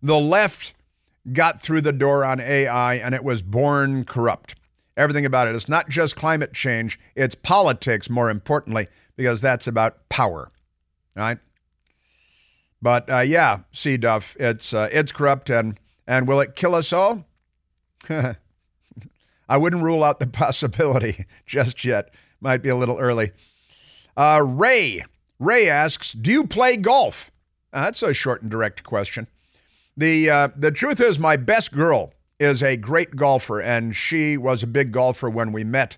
The 0.00 0.18
left 0.18 0.74
got 1.32 1.60
through 1.60 1.82
the 1.82 1.92
door 1.92 2.24
on 2.24 2.40
AI, 2.40 2.94
and 2.94 3.14
it 3.14 3.24
was 3.24 3.42
born 3.42 4.04
corrupt. 4.04 4.54
Everything 4.96 5.26
about 5.26 5.46
it. 5.46 5.54
It's 5.54 5.68
not 5.68 5.88
just 5.88 6.16
climate 6.16 6.52
change, 6.54 6.98
it's 7.14 7.34
politics, 7.34 8.08
more 8.08 8.30
importantly, 8.30 8.88
because 9.16 9.40
that's 9.40 9.66
about 9.66 10.08
power 10.08 10.50
right? 11.18 11.38
But 12.80 13.10
uh, 13.10 13.20
yeah, 13.20 13.60
C 13.72 13.96
Duff, 13.96 14.36
it's 14.38 14.72
uh, 14.72 14.88
it's 14.92 15.12
corrupt, 15.12 15.50
and 15.50 15.78
and 16.06 16.28
will 16.28 16.40
it 16.40 16.54
kill 16.54 16.74
us 16.74 16.92
all? 16.92 17.24
I 18.08 19.56
wouldn't 19.56 19.82
rule 19.82 20.04
out 20.04 20.20
the 20.20 20.26
possibility 20.44 21.26
just 21.46 21.84
yet. 21.84 22.10
Might 22.40 22.62
be 22.62 22.68
a 22.68 22.76
little 22.76 22.98
early. 22.98 23.32
Uh, 24.16 24.42
Ray 24.44 25.04
Ray 25.38 25.68
asks, 25.68 26.12
"Do 26.12 26.30
you 26.30 26.46
play 26.46 26.76
golf?" 26.76 27.30
Uh, 27.72 27.84
that's 27.84 28.02
a 28.02 28.14
short 28.14 28.42
and 28.42 28.50
direct 28.50 28.84
question. 28.84 29.26
the 29.96 30.30
uh, 30.30 30.48
The 30.56 30.70
truth 30.70 31.00
is, 31.00 31.18
my 31.18 31.36
best 31.36 31.72
girl 31.72 32.12
is 32.38 32.62
a 32.62 32.76
great 32.76 33.16
golfer, 33.16 33.60
and 33.60 33.94
she 33.96 34.36
was 34.36 34.62
a 34.62 34.66
big 34.68 34.92
golfer 34.92 35.28
when 35.28 35.50
we 35.50 35.64
met 35.64 35.96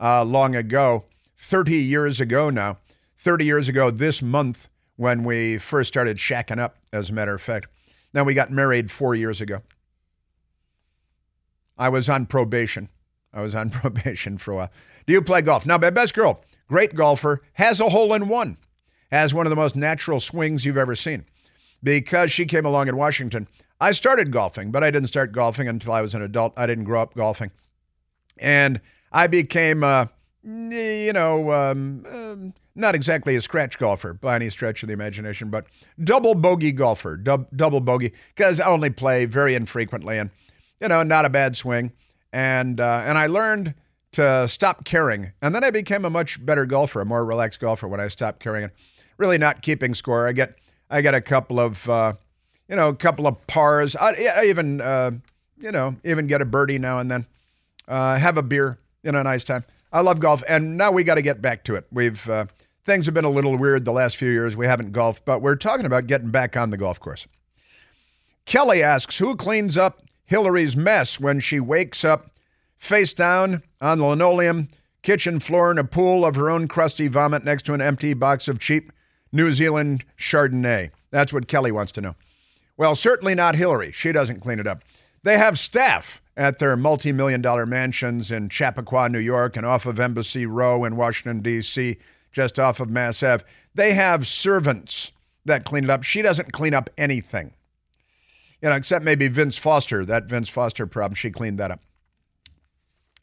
uh, 0.00 0.24
long 0.24 0.56
ago, 0.56 1.04
thirty 1.36 1.76
years 1.76 2.20
ago 2.20 2.50
now. 2.50 2.78
30 3.18 3.44
years 3.44 3.68
ago 3.68 3.90
this 3.90 4.22
month 4.22 4.68
when 4.96 5.24
we 5.24 5.58
first 5.58 5.88
started 5.88 6.16
shacking 6.16 6.58
up, 6.58 6.76
as 6.92 7.10
a 7.10 7.12
matter 7.12 7.34
of 7.34 7.42
fact. 7.42 7.68
Then 8.12 8.24
we 8.24 8.34
got 8.34 8.50
married 8.50 8.90
four 8.90 9.14
years 9.14 9.40
ago. 9.40 9.62
I 11.78 11.88
was 11.88 12.08
on 12.08 12.26
probation. 12.26 12.88
I 13.32 13.42
was 13.42 13.54
on 13.54 13.70
probation 13.70 14.38
for 14.38 14.52
a 14.52 14.56
while. 14.56 14.70
Do 15.06 15.12
you 15.12 15.22
play 15.22 15.42
golf? 15.42 15.66
Now, 15.66 15.78
my 15.78 15.90
best 15.90 16.14
girl, 16.14 16.40
great 16.68 16.94
golfer, 16.94 17.42
has 17.54 17.80
a 17.80 17.90
hole 17.90 18.14
in 18.14 18.28
one, 18.28 18.56
has 19.10 19.34
one 19.34 19.46
of 19.46 19.50
the 19.50 19.56
most 19.56 19.76
natural 19.76 20.20
swings 20.20 20.64
you've 20.64 20.78
ever 20.78 20.94
seen. 20.94 21.26
Because 21.82 22.32
she 22.32 22.46
came 22.46 22.64
along 22.64 22.88
in 22.88 22.96
Washington, 22.96 23.46
I 23.80 23.92
started 23.92 24.32
golfing, 24.32 24.70
but 24.70 24.82
I 24.82 24.90
didn't 24.90 25.08
start 25.08 25.32
golfing 25.32 25.68
until 25.68 25.92
I 25.92 26.00
was 26.00 26.14
an 26.14 26.22
adult. 26.22 26.54
I 26.56 26.66
didn't 26.66 26.84
grow 26.84 27.02
up 27.02 27.14
golfing. 27.14 27.50
And 28.38 28.80
I 29.12 29.26
became, 29.26 29.84
uh, 29.84 30.06
you 30.42 31.12
know, 31.12 31.52
um, 31.52 32.06
um, 32.10 32.54
not 32.76 32.94
exactly 32.94 33.34
a 33.36 33.40
scratch 33.40 33.78
golfer 33.78 34.12
by 34.12 34.36
any 34.36 34.50
stretch 34.50 34.82
of 34.82 34.88
the 34.88 34.92
imagination, 34.92 35.50
but 35.50 35.66
double 36.02 36.34
bogey 36.34 36.72
golfer, 36.72 37.16
dub, 37.16 37.48
double 37.56 37.80
bogey, 37.80 38.12
because 38.34 38.60
I 38.60 38.66
only 38.66 38.90
play 38.90 39.24
very 39.24 39.54
infrequently 39.54 40.18
and, 40.18 40.30
you 40.80 40.88
know, 40.88 41.02
not 41.02 41.24
a 41.24 41.30
bad 41.30 41.56
swing. 41.56 41.92
And, 42.32 42.80
uh, 42.80 43.02
and 43.06 43.16
I 43.16 43.26
learned 43.26 43.74
to 44.12 44.46
stop 44.46 44.84
caring. 44.84 45.32
And 45.40 45.54
then 45.54 45.64
I 45.64 45.70
became 45.70 46.04
a 46.04 46.10
much 46.10 46.44
better 46.44 46.66
golfer, 46.66 47.00
a 47.00 47.04
more 47.04 47.24
relaxed 47.24 47.60
golfer 47.60 47.88
when 47.88 48.00
I 48.00 48.08
stopped 48.08 48.40
caring 48.40 48.64
and 48.64 48.72
really 49.16 49.38
not 49.38 49.62
keeping 49.62 49.94
score. 49.94 50.28
I 50.28 50.32
get, 50.32 50.56
I 50.90 51.00
get 51.00 51.14
a 51.14 51.20
couple 51.20 51.58
of, 51.58 51.88
uh, 51.88 52.12
you 52.68 52.76
know, 52.76 52.88
a 52.88 52.96
couple 52.96 53.26
of 53.26 53.46
pars. 53.46 53.96
I, 53.96 54.12
I 54.36 54.44
even, 54.44 54.80
uh, 54.80 55.12
you 55.58 55.72
know, 55.72 55.96
even 56.04 56.26
get 56.26 56.42
a 56.42 56.44
birdie 56.44 56.78
now 56.78 56.98
and 56.98 57.10
then. 57.10 57.26
Uh, 57.88 58.16
have 58.16 58.36
a 58.36 58.42
beer, 58.42 58.78
you 59.04 59.12
know, 59.12 59.20
a 59.20 59.24
nice 59.24 59.44
time. 59.44 59.64
I 59.92 60.00
love 60.00 60.18
golf, 60.18 60.42
and 60.48 60.76
now 60.76 60.90
we 60.90 61.04
got 61.04 61.14
to 61.14 61.22
get 61.22 61.40
back 61.40 61.62
to 61.64 61.76
it. 61.76 61.86
We've 61.92 62.28
uh, 62.28 62.46
Things 62.86 63.06
have 63.06 63.14
been 63.14 63.24
a 63.24 63.30
little 63.30 63.56
weird 63.56 63.84
the 63.84 63.90
last 63.90 64.16
few 64.16 64.30
years. 64.30 64.56
We 64.56 64.66
haven't 64.66 64.92
golfed, 64.92 65.24
but 65.24 65.42
we're 65.42 65.56
talking 65.56 65.86
about 65.86 66.06
getting 66.06 66.30
back 66.30 66.56
on 66.56 66.70
the 66.70 66.76
golf 66.76 67.00
course. 67.00 67.26
Kelly 68.44 68.80
asks 68.80 69.18
Who 69.18 69.34
cleans 69.34 69.76
up 69.76 70.02
Hillary's 70.24 70.76
mess 70.76 71.18
when 71.18 71.40
she 71.40 71.58
wakes 71.58 72.04
up 72.04 72.30
face 72.78 73.12
down 73.12 73.64
on 73.80 73.98
the 73.98 74.06
linoleum, 74.06 74.68
kitchen 75.02 75.40
floor, 75.40 75.72
in 75.72 75.78
a 75.78 75.84
pool 75.84 76.24
of 76.24 76.36
her 76.36 76.48
own 76.48 76.68
crusty 76.68 77.08
vomit 77.08 77.42
next 77.42 77.66
to 77.66 77.74
an 77.74 77.80
empty 77.80 78.14
box 78.14 78.46
of 78.46 78.60
cheap 78.60 78.92
New 79.32 79.52
Zealand 79.52 80.04
Chardonnay? 80.16 80.92
That's 81.10 81.32
what 81.32 81.48
Kelly 81.48 81.72
wants 81.72 81.90
to 81.92 82.00
know. 82.00 82.14
Well, 82.76 82.94
certainly 82.94 83.34
not 83.34 83.56
Hillary. 83.56 83.90
She 83.90 84.12
doesn't 84.12 84.42
clean 84.42 84.60
it 84.60 84.66
up. 84.68 84.84
They 85.24 85.38
have 85.38 85.58
staff 85.58 86.22
at 86.36 86.60
their 86.60 86.76
multi 86.76 87.10
million 87.10 87.42
dollar 87.42 87.66
mansions 87.66 88.30
in 88.30 88.48
Chappaqua, 88.48 89.08
New 89.08 89.18
York, 89.18 89.56
and 89.56 89.66
off 89.66 89.86
of 89.86 89.98
Embassy 89.98 90.46
Row 90.46 90.84
in 90.84 90.94
Washington, 90.94 91.40
D.C 91.40 91.98
just 92.36 92.60
off 92.60 92.80
of 92.80 92.90
Mass 92.90 93.22
Ave. 93.22 93.42
They 93.74 93.94
have 93.94 94.26
servants 94.26 95.12
that 95.46 95.64
clean 95.64 95.84
it 95.84 95.90
up. 95.90 96.02
She 96.02 96.20
doesn't 96.20 96.52
clean 96.52 96.74
up 96.74 96.90
anything. 96.98 97.54
You 98.60 98.68
know, 98.68 98.76
except 98.76 99.06
maybe 99.06 99.26
Vince 99.28 99.56
Foster, 99.56 100.04
that 100.04 100.26
Vince 100.26 100.50
Foster 100.50 100.86
problem, 100.86 101.14
she 101.14 101.30
cleaned 101.30 101.58
that 101.58 101.70
up. 101.70 101.80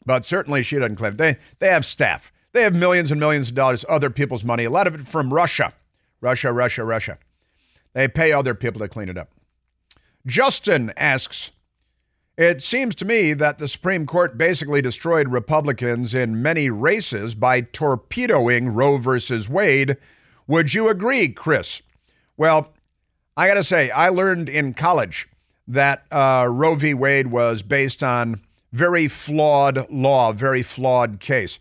But 0.04 0.26
certainly 0.26 0.64
she 0.64 0.80
doesn't 0.80 0.96
clean 0.96 1.12
it. 1.12 1.18
They, 1.18 1.36
they 1.60 1.68
have 1.68 1.86
staff. 1.86 2.32
They 2.50 2.62
have 2.64 2.74
millions 2.74 3.12
and 3.12 3.20
millions 3.20 3.50
of 3.50 3.54
dollars, 3.54 3.84
other 3.88 4.10
people's 4.10 4.42
money, 4.42 4.64
a 4.64 4.70
lot 4.70 4.88
of 4.88 4.96
it 4.96 5.02
from 5.02 5.32
Russia. 5.32 5.74
Russia, 6.20 6.52
Russia, 6.52 6.82
Russia. 6.82 7.18
They 7.92 8.08
pay 8.08 8.32
other 8.32 8.54
people 8.54 8.80
to 8.80 8.88
clean 8.88 9.08
it 9.08 9.16
up. 9.16 9.30
Justin 10.26 10.92
asks, 10.96 11.52
it 12.36 12.62
seems 12.62 12.94
to 12.96 13.04
me 13.04 13.32
that 13.34 13.58
the 13.58 13.68
Supreme 13.68 14.06
Court 14.06 14.36
basically 14.36 14.82
destroyed 14.82 15.28
Republicans 15.28 16.14
in 16.14 16.42
many 16.42 16.68
races 16.70 17.34
by 17.34 17.60
torpedoing 17.60 18.68
Roe 18.68 18.96
versus 18.98 19.48
Wade. 19.48 19.96
Would 20.46 20.74
you 20.74 20.88
agree, 20.88 21.28
Chris? 21.28 21.82
Well, 22.36 22.72
I 23.36 23.48
got 23.48 23.54
to 23.54 23.64
say, 23.64 23.90
I 23.90 24.08
learned 24.08 24.48
in 24.48 24.74
college 24.74 25.28
that 25.68 26.04
uh, 26.10 26.48
Roe 26.50 26.74
v. 26.74 26.94
Wade 26.94 27.28
was 27.28 27.62
based 27.62 28.02
on 28.02 28.40
very 28.72 29.06
flawed 29.08 29.88
law, 29.90 30.32
very 30.32 30.62
flawed 30.62 31.20
case. 31.20 31.58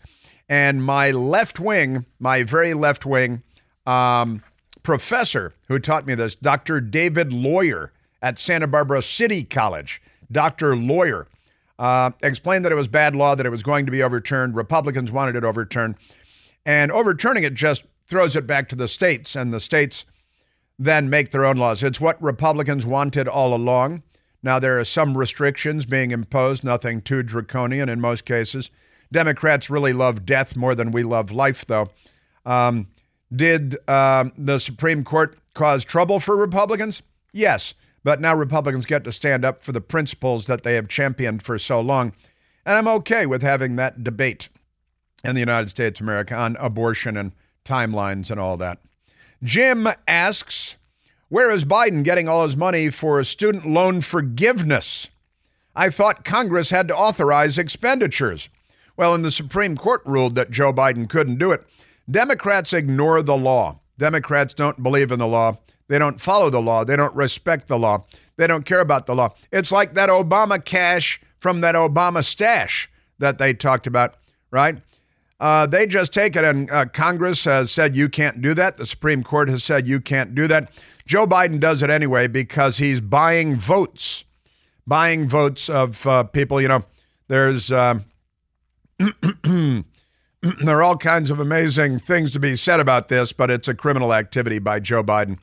And 0.50 0.84
my 0.84 1.12
left 1.12 1.60
wing, 1.60 2.06
my 2.20 2.44
very 2.44 2.74
left 2.74 3.06
wing 3.06 3.44
um, 3.86 4.44
professor 4.82 5.54
who 5.68 5.80
taught 5.80 6.06
me 6.06 6.16
this, 6.16 6.36
Dr. 6.36 6.82
David 6.82 7.32
Lawyer 7.32 7.92
at 8.22 8.40
Santa 8.40 8.68
Barbara 8.68 9.02
City 9.02 9.44
College, 9.44 10.02
Dr. 10.32 10.76
Lawyer, 10.76 11.28
uh, 11.80 12.12
explained 12.22 12.66
that 12.66 12.72
it 12.72 12.76
was 12.76 12.88
bad 12.88 13.16
law, 13.16 13.36
that 13.36 13.46
it 13.46 13.52
was 13.52 13.64
going 13.64 13.86
to 13.86 13.92
be 13.92 14.04
overturned. 14.04 14.56
Republicans 14.56 15.12
wanted 15.12 15.36
it 15.36 15.44
overturned. 15.44 15.96
And 16.66 16.92
overturning 16.92 17.44
it 17.44 17.54
just 17.56 17.84
throws 18.08 18.36
it 18.36 18.48
back 18.48 18.70
to 18.70 18.76
the 18.76 18.88
states, 18.88 19.36
and 19.36 19.52
the 19.54 19.60
states 19.60 20.06
then 20.78 21.10
make 21.10 21.32
their 21.32 21.46
own 21.46 21.58
laws. 21.58 21.84
It's 21.84 22.02
what 22.02 22.22
Republicans 22.22 22.86
wanted 22.86 23.28
all 23.28 23.54
along. 23.54 24.04
Now, 24.42 24.60
there 24.60 24.80
are 24.80 24.86
some 24.86 25.18
restrictions 25.18 25.86
being 25.86 26.12
imposed, 26.12 26.64
nothing 26.64 27.02
too 27.02 27.24
draconian 27.24 27.90
in 27.90 28.02
most 28.02 28.26
cases. 28.26 28.70
Democrats 29.12 29.70
really 29.70 29.94
love 29.94 30.26
death 30.26 30.56
more 30.56 30.76
than 30.76 30.92
we 30.92 31.04
love 31.04 31.32
life, 31.32 31.66
though. 31.66 31.92
Um, 32.46 32.88
did 33.34 33.78
uh, 33.88 34.26
the 34.38 34.60
Supreme 34.60 35.04
Court 35.04 35.38
cause 35.54 35.86
trouble 35.86 36.20
for 36.20 36.36
Republicans? 36.36 37.02
Yes. 37.32 37.74
But 38.04 38.20
now 38.20 38.36
Republicans 38.36 38.86
get 38.86 39.04
to 39.06 39.12
stand 39.12 39.46
up 39.46 39.64
for 39.64 39.72
the 39.72 39.82
principles 39.82 40.48
that 40.48 40.64
they 40.64 40.76
have 40.76 40.88
championed 40.88 41.42
for 41.42 41.58
so 41.58 41.80
long. 41.80 42.14
And 42.66 42.78
I'm 42.78 42.88
okay 43.00 43.26
with 43.26 43.42
having 43.42 43.76
that 43.76 44.04
debate 44.04 44.50
in 45.24 45.36
the 45.36 45.42
United 45.42 45.70
States 45.70 46.00
of 46.00 46.06
America 46.06 46.36
on 46.36 46.58
abortion 46.58 47.16
and 47.16 47.32
timelines 47.66 48.30
and 48.30 48.40
all 48.40 48.58
that. 48.58 48.80
Jim 49.42 49.88
asks, 50.08 50.76
Where 51.30 51.52
is 51.52 51.66
Biden 51.66 52.04
getting 52.04 52.28
all 52.28 52.44
his 52.44 52.58
money 52.58 52.90
for 52.90 53.24
student 53.24 53.66
loan 53.66 54.02
forgiveness? 54.02 55.10
I 55.76 55.90
thought 55.90 56.26
Congress 56.26 56.70
had 56.70 56.88
to 56.90 56.96
authorize 56.96 57.58
expenditures. 57.58 58.50
Well, 58.96 59.16
and 59.16 59.24
the 59.24 59.32
Supreme 59.32 59.76
Court 59.76 60.02
ruled 60.06 60.36
that 60.36 60.52
Joe 60.52 60.72
Biden 60.72 61.10
couldn't 61.10 61.40
do 61.40 61.52
it. 61.52 61.66
Democrats 62.10 62.74
ignore 62.74 63.24
the 63.24 63.38
law. 63.38 63.80
Democrats 63.98 64.54
don't 64.54 64.84
believe 64.84 65.12
in 65.12 65.20
the 65.20 65.28
law. 65.28 65.58
They 65.88 66.00
don't 66.00 66.20
follow 66.20 66.50
the 66.50 66.62
law. 66.62 66.84
They 66.84 66.96
don't 66.96 67.16
respect 67.16 67.68
the 67.68 67.78
law. 67.78 68.06
They 68.38 68.48
don't 68.48 68.66
care 68.66 68.80
about 68.80 69.06
the 69.06 69.16
law. 69.16 69.34
It's 69.52 69.72
like 69.72 69.94
that 69.94 70.10
Obama 70.10 70.64
cash 70.64 71.22
from 71.40 71.62
that 71.62 71.76
Obama 71.76 72.24
stash 72.24 72.90
that 73.20 73.38
they 73.38 73.54
talked 73.54 73.86
about, 73.86 74.16
right? 74.50 74.78
Uh, 75.40 75.66
they 75.66 75.86
just 75.86 76.14
take 76.14 76.36
it, 76.36 76.46
and 76.46 76.72
uh, 76.72 76.86
Congress 76.86 77.44
has 77.44 77.70
said 77.70 77.96
you 77.96 78.08
can't 78.08 78.42
do 78.42 78.54
that. 78.54 78.78
The 78.78 78.86
Supreme 78.86 79.24
Court 79.24 79.50
has 79.50 79.64
said 79.64 79.88
you 79.88 80.00
can't 80.00 80.34
do 80.34 80.48
that. 80.48 80.72
Joe 81.06 81.28
Biden 81.28 81.60
does 81.60 81.82
it 81.82 81.90
anyway 81.90 82.28
because 82.28 82.78
he's 82.78 83.02
buying 83.02 83.56
votes, 83.56 84.24
buying 84.88 85.28
votes 85.28 85.70
of 85.70 86.08
uh, 86.08 86.24
people. 86.24 86.62
You 86.62 86.70
know, 86.70 86.86
there's 87.28 87.74
uh, 87.74 88.00
there 89.00 89.84
are 90.68 90.84
all 90.84 90.98
kinds 90.98 91.30
of 91.30 91.40
amazing 91.40 92.00
things 92.00 92.32
to 92.32 92.40
be 92.40 92.56
said 92.56 92.80
about 92.80 93.10
this, 93.10 93.34
but 93.34 93.52
it's 93.52 93.68
a 93.68 93.74
criminal 93.74 94.14
activity 94.14 94.60
by 94.60 94.80
Joe 94.80 95.04
Biden 95.04 95.40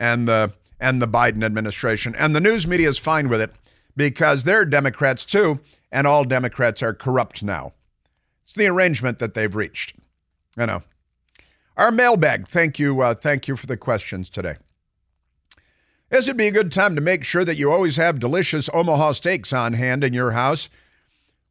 and 0.00 0.26
the 0.26 0.52
and 0.80 1.00
the 1.00 1.06
Biden 1.06 1.44
administration, 1.44 2.16
and 2.16 2.34
the 2.34 2.40
news 2.40 2.66
media 2.66 2.88
is 2.88 2.98
fine 2.98 3.28
with 3.28 3.40
it 3.40 3.52
because 3.94 4.44
they're 4.44 4.64
Democrats 4.64 5.26
too, 5.26 5.60
and 5.92 6.06
all 6.06 6.24
Democrats 6.24 6.82
are 6.82 6.94
corrupt 6.94 7.42
now. 7.42 7.74
It's 8.44 8.54
the 8.54 8.66
arrangement 8.66 9.18
that 9.18 9.34
they've 9.34 9.54
reached. 9.54 9.94
I 10.56 10.66
know. 10.66 10.82
Our 11.76 11.92
mailbag. 11.92 12.48
Thank 12.48 12.78
you. 12.78 13.00
Uh, 13.00 13.14
thank 13.14 13.46
you 13.46 13.56
for 13.56 13.66
the 13.66 13.76
questions 13.76 14.30
today. 14.30 14.56
This 16.08 16.26
would 16.26 16.36
be 16.36 16.48
a 16.48 16.52
good 16.52 16.72
time 16.72 16.96
to 16.96 17.00
make 17.00 17.22
sure 17.22 17.44
that 17.44 17.56
you 17.56 17.70
always 17.70 17.96
have 17.96 18.18
delicious 18.18 18.68
Omaha 18.72 19.12
steaks 19.12 19.52
on 19.52 19.74
hand 19.74 20.02
in 20.02 20.12
your 20.12 20.32
house 20.32 20.68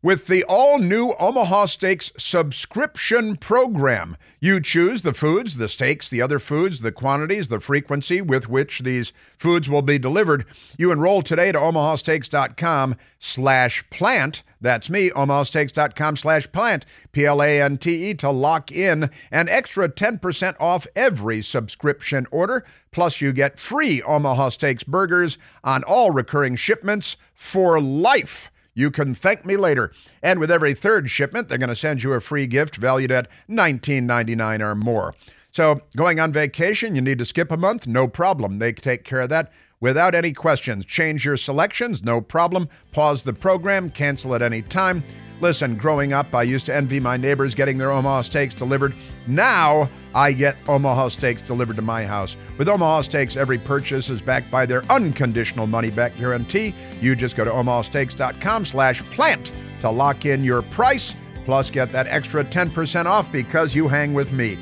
with 0.02 0.28
the 0.28 0.44
all 0.46 0.80
new 0.80 1.14
Omaha 1.20 1.66
Steaks 1.66 2.12
subscription 2.18 3.36
program. 3.36 4.16
You 4.40 4.62
choose 4.62 5.02
the 5.02 5.14
foods, 5.14 5.56
the 5.56 5.68
steaks, 5.68 6.08
the 6.08 6.22
other 6.22 6.40
foods, 6.40 6.80
the 6.80 6.94
quantities, 6.94 7.50
the 7.50 7.60
frequency 7.60 8.22
with 8.22 8.48
which 8.48 8.80
these 8.80 9.12
foods 9.38 9.70
will 9.70 9.82
be 9.82 10.00
delivered. 10.00 10.46
You 10.78 10.92
enroll 10.92 11.22
today 11.22 11.52
to 11.52 11.58
omahasteaks.com 11.60 12.96
slash 13.20 13.84
plante. 13.90 14.44
That's 14.62 14.90
me, 14.90 15.10
omahasteaks.com 15.10 16.16
slash 16.16 16.50
plante, 16.52 16.86
P 17.12 17.26
L 17.26 17.42
A 17.42 17.62
N 17.62 17.78
T 17.78 18.10
E, 18.10 18.14
to 18.16 18.30
lock 18.30 18.72
in 18.72 19.10
an 19.32 19.50
extra 19.50 19.90
10% 19.90 20.56
off 20.60 20.88
every 20.96 21.42
subscription 21.42 22.26
order. 22.32 22.66
Plus, 22.92 23.20
you 23.20 23.34
get 23.34 23.60
free 23.60 24.02
Omaha 24.02 24.50
Steaks 24.50 24.84
burgers 24.84 25.38
on 25.64 25.84
all 25.84 26.12
recurring 26.12 26.56
shipments 26.56 27.18
for 27.34 27.82
life. 27.82 28.50
You 28.80 28.92
can 28.92 29.14
thank 29.14 29.46
me 29.46 29.58
later. 29.58 29.92
And 30.24 30.40
with 30.40 30.50
every 30.50 30.74
third 30.74 31.10
shipment, 31.10 31.50
they're 31.50 31.58
going 31.58 31.70
to 31.70 31.76
send 31.76 32.02
you 32.02 32.14
a 32.14 32.22
free 32.22 32.48
gift 32.48 32.78
valued 32.78 33.12
at 33.12 33.28
$19.99 33.50 34.62
or 34.62 34.74
more. 34.74 35.16
So, 35.52 35.82
going 35.98 36.20
on 36.20 36.32
vacation, 36.32 36.96
you 36.96 37.02
need 37.02 37.18
to 37.20 37.26
skip 37.26 37.52
a 37.52 37.58
month? 37.58 37.88
No 37.88 38.08
problem. 38.08 38.60
They 38.60 38.72
take 38.72 39.04
care 39.04 39.22
of 39.22 39.30
that 39.30 39.52
without 39.80 40.16
any 40.16 40.32
questions. 40.32 40.86
Change 40.86 41.26
your 41.26 41.38
selections? 41.38 42.04
No 42.04 42.22
problem. 42.22 42.70
Pause 42.92 43.24
the 43.24 43.34
program, 43.34 43.90
cancel 43.90 44.36
at 44.36 44.42
any 44.42 44.62
time. 44.62 45.04
Listen, 45.42 45.76
growing 45.76 46.12
up, 46.12 46.36
I 46.36 46.44
used 46.44 46.66
to 46.66 46.76
envy 46.76 47.00
my 47.00 47.16
neighbors 47.16 47.56
getting 47.56 47.78
their 47.78 47.92
Omaha 47.92 48.22
steaks 48.24 48.54
delivered. 48.54 48.94
Now 49.26 49.90
I 50.14 50.34
get 50.34 50.58
Omaha 50.68 51.10
steaks 51.10 51.42
delivered 51.42 51.78
to 51.78 51.82
my 51.82 52.04
house. 52.04 52.36
With 52.58 52.68
Omaha 52.68 53.02
steaks, 53.02 53.38
every 53.38 53.58
purchase 53.58 54.10
is 54.10 54.22
backed 54.22 54.52
by 54.52 54.66
their 54.66 54.84
unconditional 54.92 55.66
money-back 55.66 56.18
guarantee. 56.18 56.76
You 57.00 57.16
just 57.16 57.38
go 57.38 57.46
to 57.46 57.52
omahasteaks.com 57.52 58.66
slash 58.66 59.02
plante 59.12 59.54
to 59.80 59.90
lock 59.90 60.26
in 60.26 60.44
your 60.44 60.62
price, 60.62 61.16
plus 61.46 61.70
get 61.70 61.92
that 61.94 62.08
extra 62.08 62.44
10% 62.44 63.06
off 63.06 63.32
because 63.32 63.74
you 63.74 63.88
hang 63.88 64.14
with 64.14 64.34
me. 64.34 64.58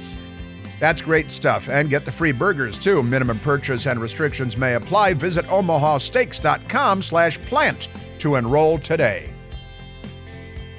That's 0.79 1.01
great 1.01 1.31
stuff. 1.31 1.69
And 1.69 1.89
get 1.89 2.05
the 2.05 2.11
free 2.11 2.31
burgers 2.31 2.77
too. 2.77 3.01
Minimum 3.01 3.39
purchase 3.39 3.87
and 3.87 3.99
restrictions 3.99 4.57
may 4.57 4.75
apply. 4.75 5.15
Visit 5.15 5.45
omahasteaks.com 5.47 7.01
slash 7.01 7.39
plante 7.47 7.89
to 8.19 8.35
enroll 8.35 8.77
today. 8.77 9.33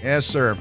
Yes, 0.02 0.26
sir. 0.26 0.56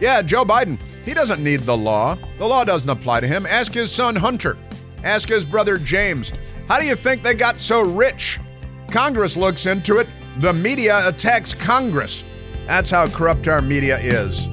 Yeah, 0.00 0.22
Joe 0.22 0.44
Biden, 0.44 0.78
he 1.04 1.14
doesn't 1.14 1.42
need 1.42 1.60
the 1.60 1.76
law. 1.76 2.18
The 2.38 2.46
law 2.46 2.64
doesn't 2.64 2.88
apply 2.88 3.20
to 3.20 3.28
him. 3.28 3.46
Ask 3.46 3.72
his 3.72 3.92
son 3.92 4.16
Hunter. 4.16 4.56
Ask 5.02 5.28
his 5.28 5.44
brother 5.44 5.76
James. 5.76 6.32
How 6.68 6.80
do 6.80 6.86
you 6.86 6.96
think 6.96 7.22
they 7.22 7.34
got 7.34 7.60
so 7.60 7.82
rich? 7.82 8.40
Congress 8.90 9.36
looks 9.36 9.66
into 9.66 9.98
it. 9.98 10.08
The 10.40 10.52
media 10.52 11.06
attacks 11.06 11.54
Congress. 11.54 12.24
That's 12.66 12.90
how 12.90 13.08
corrupt 13.08 13.46
our 13.48 13.60
media 13.62 13.98
is. 14.00 14.48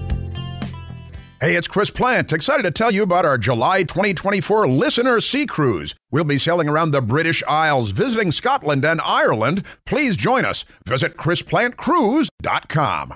Hey, 1.39 1.55
it's 1.55 1.67
Chris 1.67 1.89
Plante. 1.89 2.33
Excited 2.33 2.63
to 2.63 2.71
tell 2.71 2.91
you 2.91 3.01
about 3.01 3.25
our 3.25 3.37
July 3.39 3.81
2024 3.81 4.67
Listener 4.67 5.19
Sea 5.21 5.47
Cruise. 5.47 5.95
We'll 6.11 6.23
be 6.23 6.37
sailing 6.37 6.69
around 6.69 6.91
the 6.91 7.01
British 7.01 7.41
Isles, 7.47 7.89
visiting 7.89 8.31
Scotland 8.31 8.85
and 8.85 9.01
Ireland. 9.01 9.65
Please 9.85 10.15
join 10.15 10.45
us. 10.45 10.65
Visit 10.85 11.17
ChrisPlanteCruise.com. 11.17 13.15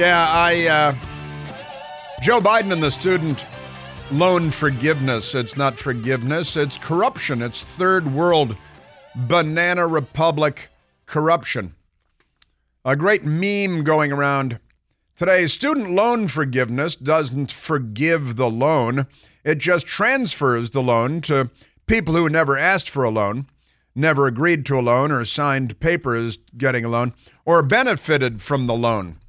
Yeah, 0.00 0.30
I, 0.30 0.66
uh, 0.66 0.94
Joe 2.22 2.40
Biden 2.40 2.72
and 2.72 2.82
the 2.82 2.90
student 2.90 3.44
loan 4.10 4.50
forgiveness. 4.50 5.34
It's 5.34 5.58
not 5.58 5.76
forgiveness, 5.76 6.56
it's 6.56 6.78
corruption. 6.78 7.42
It's 7.42 7.62
third 7.62 8.14
world 8.14 8.56
banana 9.14 9.86
republic 9.86 10.70
corruption. 11.04 11.74
A 12.82 12.96
great 12.96 13.26
meme 13.26 13.84
going 13.84 14.10
around 14.10 14.58
today 15.16 15.46
student 15.46 15.90
loan 15.90 16.28
forgiveness 16.28 16.96
doesn't 16.96 17.52
forgive 17.52 18.36
the 18.36 18.48
loan, 18.48 19.06
it 19.44 19.58
just 19.58 19.86
transfers 19.86 20.70
the 20.70 20.80
loan 20.80 21.20
to 21.20 21.50
people 21.86 22.14
who 22.14 22.30
never 22.30 22.56
asked 22.56 22.88
for 22.88 23.04
a 23.04 23.10
loan, 23.10 23.48
never 23.94 24.26
agreed 24.26 24.64
to 24.64 24.78
a 24.78 24.80
loan, 24.80 25.12
or 25.12 25.26
signed 25.26 25.78
papers 25.78 26.38
getting 26.56 26.86
a 26.86 26.88
loan, 26.88 27.12
or 27.44 27.60
benefited 27.60 28.40
from 28.40 28.66
the 28.66 28.72
loan. 28.72 29.19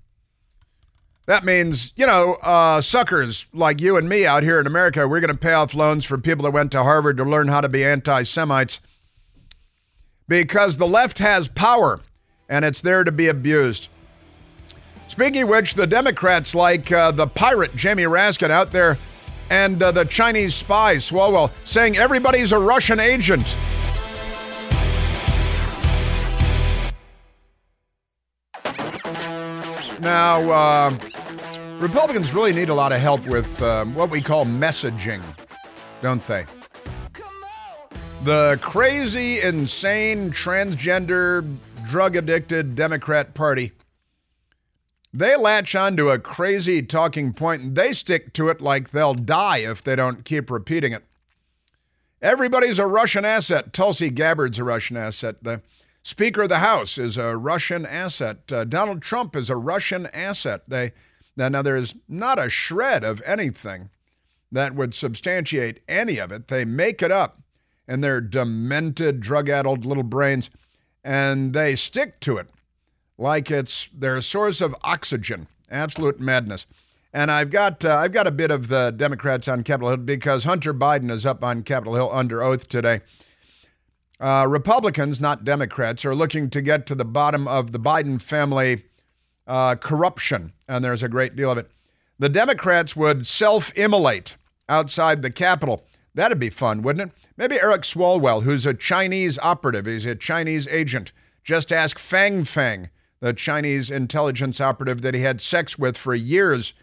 That 1.28 1.46
means, 1.46 1.94
you 1.96 2.06
know, 2.06 2.34
uh, 2.42 2.82
suckers 2.82 3.46
like 3.54 3.80
you 3.80 3.96
and 3.96 4.10
me 4.10 4.26
out 4.26 4.44
here 4.44 4.60
in 4.60 4.68
America, 4.68 5.08
we're 5.08 5.20
going 5.20 5.34
to 5.34 5.40
pay 5.40 5.54
off 5.54 5.74
loans 5.74 6.04
for 6.04 6.18
people 6.18 6.44
that 6.44 6.52
went 6.52 6.72
to 6.72 6.84
Harvard 6.84 7.18
to 7.18 7.24
learn 7.24 7.48
how 7.48 7.62
to 7.62 7.70
be 7.70 7.86
anti 7.86 8.24
Semites 8.24 8.80
because 10.28 10.78
the 10.78 10.88
left 10.88 11.20
has 11.20 11.48
power 11.48 12.00
and 12.50 12.66
it's 12.66 12.82
there 12.82 13.04
to 13.04 13.12
be 13.12 13.28
abused. 13.28 13.88
Speaking 15.08 15.44
of 15.44 15.50
which, 15.50 15.74
the 15.74 15.86
Democrats, 15.86 16.56
like 16.56 16.92
uh, 16.92 17.12
the 17.12 17.28
pirate 17.28 17.76
Jamie 17.76 18.04
Raskin 18.04 18.50
out 18.50 18.72
there 18.72 18.98
and 19.50 19.84
uh, 19.84 19.92
the 19.92 20.06
Chinese 20.06 20.56
spy 20.56 20.96
Swalwell, 20.96 21.52
saying 21.66 21.98
everybody's 21.98 22.54
a 22.54 22.60
Russian 22.60 23.00
agent. 23.00 23.56
Now, 30.00 30.50
uh, 30.50 30.98
Republicans 31.82 32.32
really 32.32 32.54
need 32.54 32.70
a 32.70 32.74
lot 32.76 32.92
of 32.92 33.02
help 33.02 33.26
with 33.26 33.60
um, 33.64 33.96
what 33.96 34.12
we 34.12 34.22
call 34.22 34.46
messaging, 34.46 35.20
don't 36.04 36.26
they? 36.28 36.46
The 38.24 38.60
crazy, 38.62 39.42
insane, 39.42 40.30
transgender, 40.30 41.58
drug 41.90 42.16
addicted 42.16 42.76
Democrat 42.76 43.34
Party. 43.34 43.72
They 45.12 45.36
latch 45.36 45.74
onto 45.74 46.12
a 46.12 46.20
crazy 46.20 46.84
talking 46.84 47.34
point 47.34 47.64
and 47.64 47.76
they 47.76 47.94
stick 47.94 48.32
to 48.34 48.50
it 48.50 48.62
like 48.62 48.92
they'll 48.92 49.16
die 49.16 49.58
if 49.58 49.84
they 49.84 49.96
don't 49.96 50.24
keep 50.24 50.52
repeating 50.52 50.94
it. 50.94 51.04
Everybody's 52.22 52.78
a 52.78 52.86
Russian 52.86 53.26
asset. 53.26 53.74
Tulsi 53.74 54.12
Gabbard's 54.12 54.60
a 54.60 54.64
Russian 54.64 54.98
asset. 54.98 55.44
The 55.44 55.64
Speaker 56.04 56.44
of 56.44 56.50
the 56.50 56.60
House 56.60 57.00
is 57.00 57.18
a 57.18 57.36
Russian 57.36 57.88
asset. 57.88 58.52
Uh, 58.52 58.66
Donald 58.66 59.02
Trump 59.02 59.36
is 59.36 59.50
a 59.50 59.56
Russian 59.56 60.06
asset. 60.14 60.62
They 60.68 60.94
now, 61.36 61.50
now 61.50 61.62
there 61.62 61.76
is 61.76 61.96
not 62.08 62.40
a 62.40 62.50
shred 62.50 63.04
of 63.04 63.22
anything 63.26 63.90
that 64.52 64.76
would 64.76 64.94
substantiate 64.94 65.82
any 65.88 66.18
of 66.18 66.32
it. 66.32 66.48
They 66.48 66.66
make 66.66 67.02
it 67.02 67.12
up 67.12 67.42
in 67.88 68.02
their 68.02 68.22
demented, 68.22 69.22
drug-addled 69.22 69.86
little 69.86 70.04
brains, 70.04 70.50
and 71.04 71.54
they 71.54 71.76
stick 71.76 72.20
to 72.22 72.38
it 72.38 72.48
like 73.18 73.50
it's 73.50 73.90
their 73.94 74.20
source 74.22 74.62
of 74.62 74.76
oxygen. 74.84 75.48
Absolute 75.70 76.20
madness. 76.20 76.66
And 77.14 77.30
I've 77.30 77.50
got 77.50 77.84
uh, 77.84 77.96
I've 77.96 78.14
got 78.14 78.28
a 78.28 78.32
bit 78.32 78.52
of 78.52 78.70
the 78.70 78.92
Democrats 78.92 79.48
on 79.48 79.64
Capitol 79.64 79.90
Hill 79.90 79.98
because 79.98 80.46
Hunter 80.46 80.74
Biden 80.74 81.12
is 81.12 81.26
up 81.26 81.44
on 81.44 81.64
Capitol 81.64 81.96
Hill 81.96 82.10
under 82.12 82.42
oath 82.42 82.70
today. 82.70 83.02
Uh, 84.20 84.46
Republicans, 84.48 85.20
not 85.20 85.44
Democrats, 85.44 86.06
are 86.06 86.16
looking 86.16 86.50
to 86.52 86.62
get 86.62 86.86
to 86.86 86.96
the 86.96 87.04
bottom 87.04 87.48
of 87.48 87.72
the 87.72 87.80
Biden 87.80 88.22
family 88.22 88.84
uh, 89.48 89.76
corruption, 89.76 90.54
and 90.68 90.84
there's 90.84 91.04
a 91.04 91.10
great 91.10 91.36
deal 91.36 91.52
of 91.52 91.58
it. 91.58 91.70
The 92.20 92.30
Democrats 92.30 92.96
would 92.96 93.26
self 93.26 93.76
immolate 93.76 94.36
outside 94.70 95.22
the 95.22 95.32
Capitol. 95.32 95.86
That'd 96.14 96.40
be 96.40 96.50
fun, 96.50 96.82
wouldn't 96.82 97.10
it? 97.10 97.18
Maybe 97.38 97.60
Eric 97.60 97.84
Swalwell, 97.84 98.44
who's 98.44 98.66
a 98.66 98.74
Chinese 98.74 99.40
operative, 99.40 99.86
he's 99.86 100.06
a 100.06 100.16
Chinese 100.16 100.68
agent. 100.68 101.12
Just 101.44 101.72
ask 101.72 101.98
Fang 101.98 102.44
Fang, 102.44 102.90
the 103.20 103.34
Chinese 103.34 103.90
intelligence 103.90 104.62
operative 104.62 105.02
that 105.02 105.14
he 105.14 105.22
had 105.22 105.42
sex 105.42 105.80
with 105.80 105.98
for 105.98 106.14
years, 106.14 106.74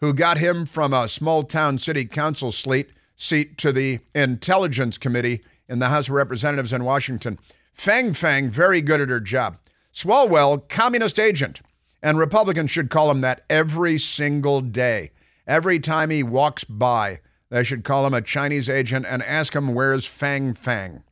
who 0.00 0.12
got 0.12 0.38
him 0.38 0.66
from 0.66 0.92
a 0.92 1.08
small 1.08 1.42
town 1.42 1.78
city 1.78 2.04
council 2.04 2.52
seat, 2.52 2.90
seat 3.16 3.56
to 3.58 3.72
the 3.72 4.00
Intelligence 4.14 4.98
Committee 4.98 5.42
in 5.68 5.78
the 5.78 5.88
House 5.88 6.08
of 6.08 6.14
Representatives 6.14 6.72
in 6.72 6.84
Washington. 6.84 7.38
Fang 7.72 8.12
Fang, 8.12 8.50
very 8.50 8.80
good 8.80 9.00
at 9.00 9.08
her 9.08 9.20
job. 9.20 9.58
Swalwell, 9.92 10.68
communist 10.68 11.18
agent. 11.18 11.60
And 12.06 12.20
Republicans 12.20 12.70
should 12.70 12.88
call 12.88 13.10
him 13.10 13.20
that 13.22 13.44
every 13.50 13.98
single 13.98 14.60
day. 14.60 15.10
Every 15.44 15.80
time 15.80 16.10
he 16.10 16.22
walks 16.22 16.62
by, 16.62 17.18
they 17.50 17.64
should 17.64 17.82
call 17.82 18.06
him 18.06 18.14
a 18.14 18.22
Chinese 18.22 18.68
agent 18.68 19.06
and 19.08 19.24
ask 19.24 19.56
him 19.56 19.74
where's 19.74 20.06
Fang 20.06 20.54
Fang. 20.54 21.02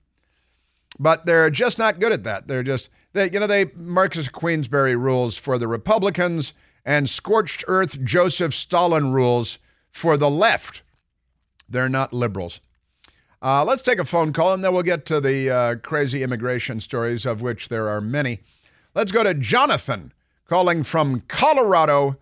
But 0.96 1.26
they're 1.26 1.50
just 1.50 1.78
not 1.78 1.98
good 1.98 2.12
at 2.12 2.22
that. 2.22 2.46
They're 2.46 2.62
just, 2.62 2.90
they, 3.12 3.28
you 3.28 3.40
know, 3.40 3.48
they 3.48 3.72
Marcus 3.74 4.28
Queensberry 4.28 4.94
rules 4.94 5.36
for 5.36 5.58
the 5.58 5.66
Republicans 5.66 6.52
and 6.84 7.10
scorched 7.10 7.64
earth 7.66 8.00
Joseph 8.04 8.54
Stalin 8.54 9.10
rules 9.10 9.58
for 9.90 10.16
the 10.16 10.30
left. 10.30 10.82
They're 11.68 11.88
not 11.88 12.12
liberals. 12.12 12.60
Uh, 13.42 13.64
let's 13.64 13.82
take 13.82 13.98
a 13.98 14.04
phone 14.04 14.32
call 14.32 14.52
and 14.52 14.62
then 14.62 14.72
we'll 14.72 14.84
get 14.84 15.06
to 15.06 15.20
the 15.20 15.50
uh, 15.50 15.74
crazy 15.74 16.22
immigration 16.22 16.78
stories, 16.78 17.26
of 17.26 17.42
which 17.42 17.68
there 17.68 17.88
are 17.88 18.00
many. 18.00 18.42
Let's 18.94 19.10
go 19.10 19.24
to 19.24 19.34
Jonathan 19.34 20.12
calling 20.48 20.82
from 20.82 21.22
Colorado, 21.28 22.16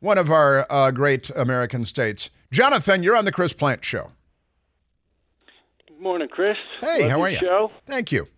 one 0.00 0.18
of 0.18 0.30
our 0.30 0.66
uh, 0.70 0.90
great 0.90 1.30
American 1.30 1.84
states. 1.84 2.30
Jonathan, 2.52 3.02
you're 3.02 3.16
on 3.16 3.24
the 3.24 3.32
Chris 3.32 3.52
Plante 3.52 3.84
Show. 3.84 4.10
Good 5.88 6.00
Morning, 6.00 6.28
Chris. 6.28 6.56
Hey, 6.80 7.02
Love 7.02 7.10
how 7.10 7.22
are 7.22 7.30
you? 7.30 7.38
Show. 7.38 7.70
Thank 7.86 8.12
you. 8.12 8.28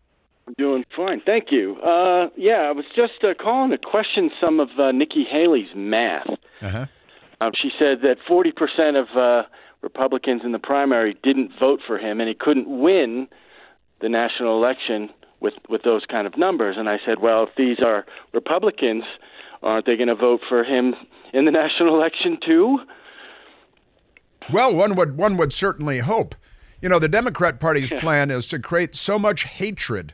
I'm 0.47 0.55
doing 0.57 0.85
fine, 0.95 1.21
thank 1.27 1.47
you. 1.51 1.77
Uh, 1.83 2.29
yeah, 2.37 2.69
I 2.69 2.73
was 2.73 2.85
just 2.95 3.25
uh, 3.25 3.35
calling 3.35 3.73
to 3.73 3.79
question 3.79 4.31
some 4.41 4.61
of 4.61 4.69
uh, 4.79 4.93
Nikki 4.93 5.27
Haley's 5.29 5.75
math. 5.75 6.29
Uh-huh. 6.63 6.87
Um, 7.41 7.51
she 7.61 7.71
said 7.79 7.99
that 8.03 8.19
40% 8.31 9.01
of 9.01 9.17
uh, 9.17 9.49
Republicans 9.83 10.43
in 10.45 10.53
the 10.53 10.61
primary 10.61 11.17
didn't 11.25 11.51
vote 11.59 11.81
for 11.85 11.99
him, 11.99 12.21
and 12.21 12.29
he 12.29 12.35
couldn't 12.35 12.69
win 12.69 13.27
the 14.01 14.09
national 14.09 14.57
election 14.57 15.11
with 15.41 15.55
with 15.69 15.83
those 15.83 16.05
kind 16.11 16.27
of 16.27 16.37
numbers. 16.37 16.77
And 16.79 16.89
I 16.89 16.99
said, 17.05 17.21
well, 17.21 17.45
if 17.45 17.51
these 17.57 17.79
are 17.85 18.05
Republicans, 18.33 19.05
aren't 19.63 19.87
they 19.87 19.97
going 19.97 20.09
to 20.09 20.15
vote 20.15 20.41
for 20.49 20.65
him 20.65 20.95
in 21.33 21.45
the 21.45 21.51
national 21.63 21.95
election 21.95 22.39
too? 22.45 22.79
Well, 24.53 24.75
one 24.75 24.95
would 24.95 25.17
one 25.17 25.37
would 25.37 25.53
certainly 25.53 25.99
hope. 25.99 26.35
You 26.81 26.89
know, 26.89 26.99
the 26.99 27.09
Democrat 27.09 27.59
Party's 27.59 27.91
plan 27.91 28.31
is 28.31 28.47
to 28.49 28.59
create 28.59 28.95
so 28.95 29.19
much 29.19 29.45
hatred, 29.45 30.13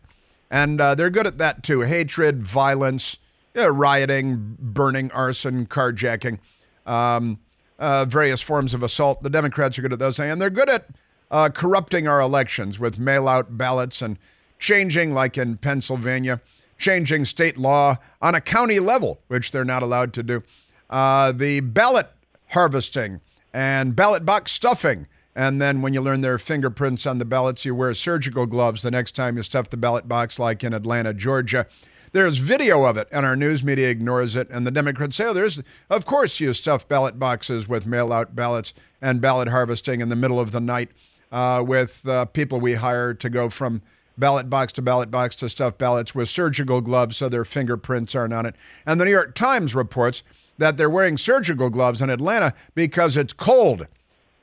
and 0.50 0.80
uh, 0.80 0.94
they're 0.94 1.10
good 1.10 1.26
at 1.26 1.38
that 1.38 1.62
too: 1.62 1.80
hatred, 1.80 2.42
violence, 2.42 3.18
yeah, 3.54 3.68
rioting, 3.70 4.56
burning, 4.58 5.10
arson, 5.10 5.66
carjacking, 5.66 6.38
um, 6.86 7.40
uh, 7.78 8.04
various 8.06 8.40
forms 8.40 8.72
of 8.74 8.82
assault. 8.82 9.20
The 9.20 9.28
Democrats 9.30 9.78
are 9.78 9.82
good 9.82 9.92
at 9.92 9.98
those 9.98 10.16
things, 10.16 10.32
and 10.32 10.40
they're 10.40 10.50
good 10.50 10.70
at 10.70 10.88
uh, 11.30 11.48
corrupting 11.48 12.06
our 12.06 12.20
elections 12.20 12.78
with 12.78 12.98
mail-out 12.98 13.58
ballots 13.58 14.00
and 14.00 14.18
changing, 14.62 15.12
like 15.12 15.36
in 15.36 15.56
Pennsylvania, 15.56 16.40
changing 16.78 17.24
state 17.24 17.58
law 17.58 17.96
on 18.22 18.34
a 18.36 18.40
county 18.40 18.78
level, 18.78 19.20
which 19.26 19.50
they're 19.50 19.64
not 19.64 19.82
allowed 19.82 20.14
to 20.14 20.22
do. 20.22 20.42
Uh, 20.88 21.32
the 21.32 21.58
ballot 21.60 22.08
harvesting 22.50 23.20
and 23.52 23.96
ballot 23.96 24.24
box 24.24 24.52
stuffing. 24.52 25.08
And 25.34 25.60
then 25.60 25.82
when 25.82 25.94
you 25.94 26.00
learn 26.00 26.20
their 26.20 26.38
fingerprints 26.38 27.06
on 27.06 27.18
the 27.18 27.24
ballots, 27.24 27.64
you 27.64 27.74
wear 27.74 27.92
surgical 27.92 28.46
gloves 28.46 28.82
the 28.82 28.90
next 28.90 29.16
time 29.16 29.36
you 29.36 29.42
stuff 29.42 29.68
the 29.68 29.76
ballot 29.76 30.06
box, 30.06 30.38
like 30.38 30.62
in 30.62 30.72
Atlanta, 30.72 31.12
Georgia. 31.12 31.66
There's 32.12 32.38
video 32.38 32.84
of 32.84 32.96
it, 32.96 33.08
and 33.10 33.26
our 33.26 33.34
news 33.34 33.64
media 33.64 33.88
ignores 33.88 34.36
it. 34.36 34.48
And 34.50 34.66
the 34.66 34.70
Democrats 34.70 35.16
say, 35.16 35.24
oh, 35.24 35.32
there's, 35.32 35.60
of 35.90 36.04
course, 36.04 36.38
you 36.38 36.52
stuff 36.52 36.86
ballot 36.86 37.18
boxes 37.18 37.66
with 37.66 37.86
mail 37.86 38.12
out 38.12 38.36
ballots 38.36 38.74
and 39.00 39.20
ballot 39.20 39.48
harvesting 39.48 40.00
in 40.00 40.08
the 40.08 40.16
middle 40.16 40.38
of 40.38 40.52
the 40.52 40.60
night 40.60 40.90
uh, 41.32 41.64
with 41.66 42.06
uh, 42.06 42.26
people 42.26 42.60
we 42.60 42.74
hire 42.74 43.14
to 43.14 43.30
go 43.30 43.48
from 43.48 43.80
ballot 44.18 44.50
box 44.50 44.72
to 44.74 44.82
ballot 44.82 45.10
box 45.10 45.34
to 45.36 45.48
stuff 45.48 45.78
ballots 45.78 46.14
with 46.14 46.28
surgical 46.28 46.80
gloves 46.80 47.16
so 47.16 47.28
their 47.28 47.44
fingerprints 47.44 48.14
aren't 48.14 48.34
on 48.34 48.46
it. 48.46 48.54
And 48.86 49.00
the 49.00 49.04
New 49.04 49.10
York 49.10 49.34
Times 49.34 49.74
reports 49.74 50.22
that 50.58 50.76
they're 50.76 50.90
wearing 50.90 51.16
surgical 51.16 51.70
gloves 51.70 52.02
in 52.02 52.10
Atlanta 52.10 52.54
because 52.74 53.16
it's 53.16 53.32
cold. 53.32 53.86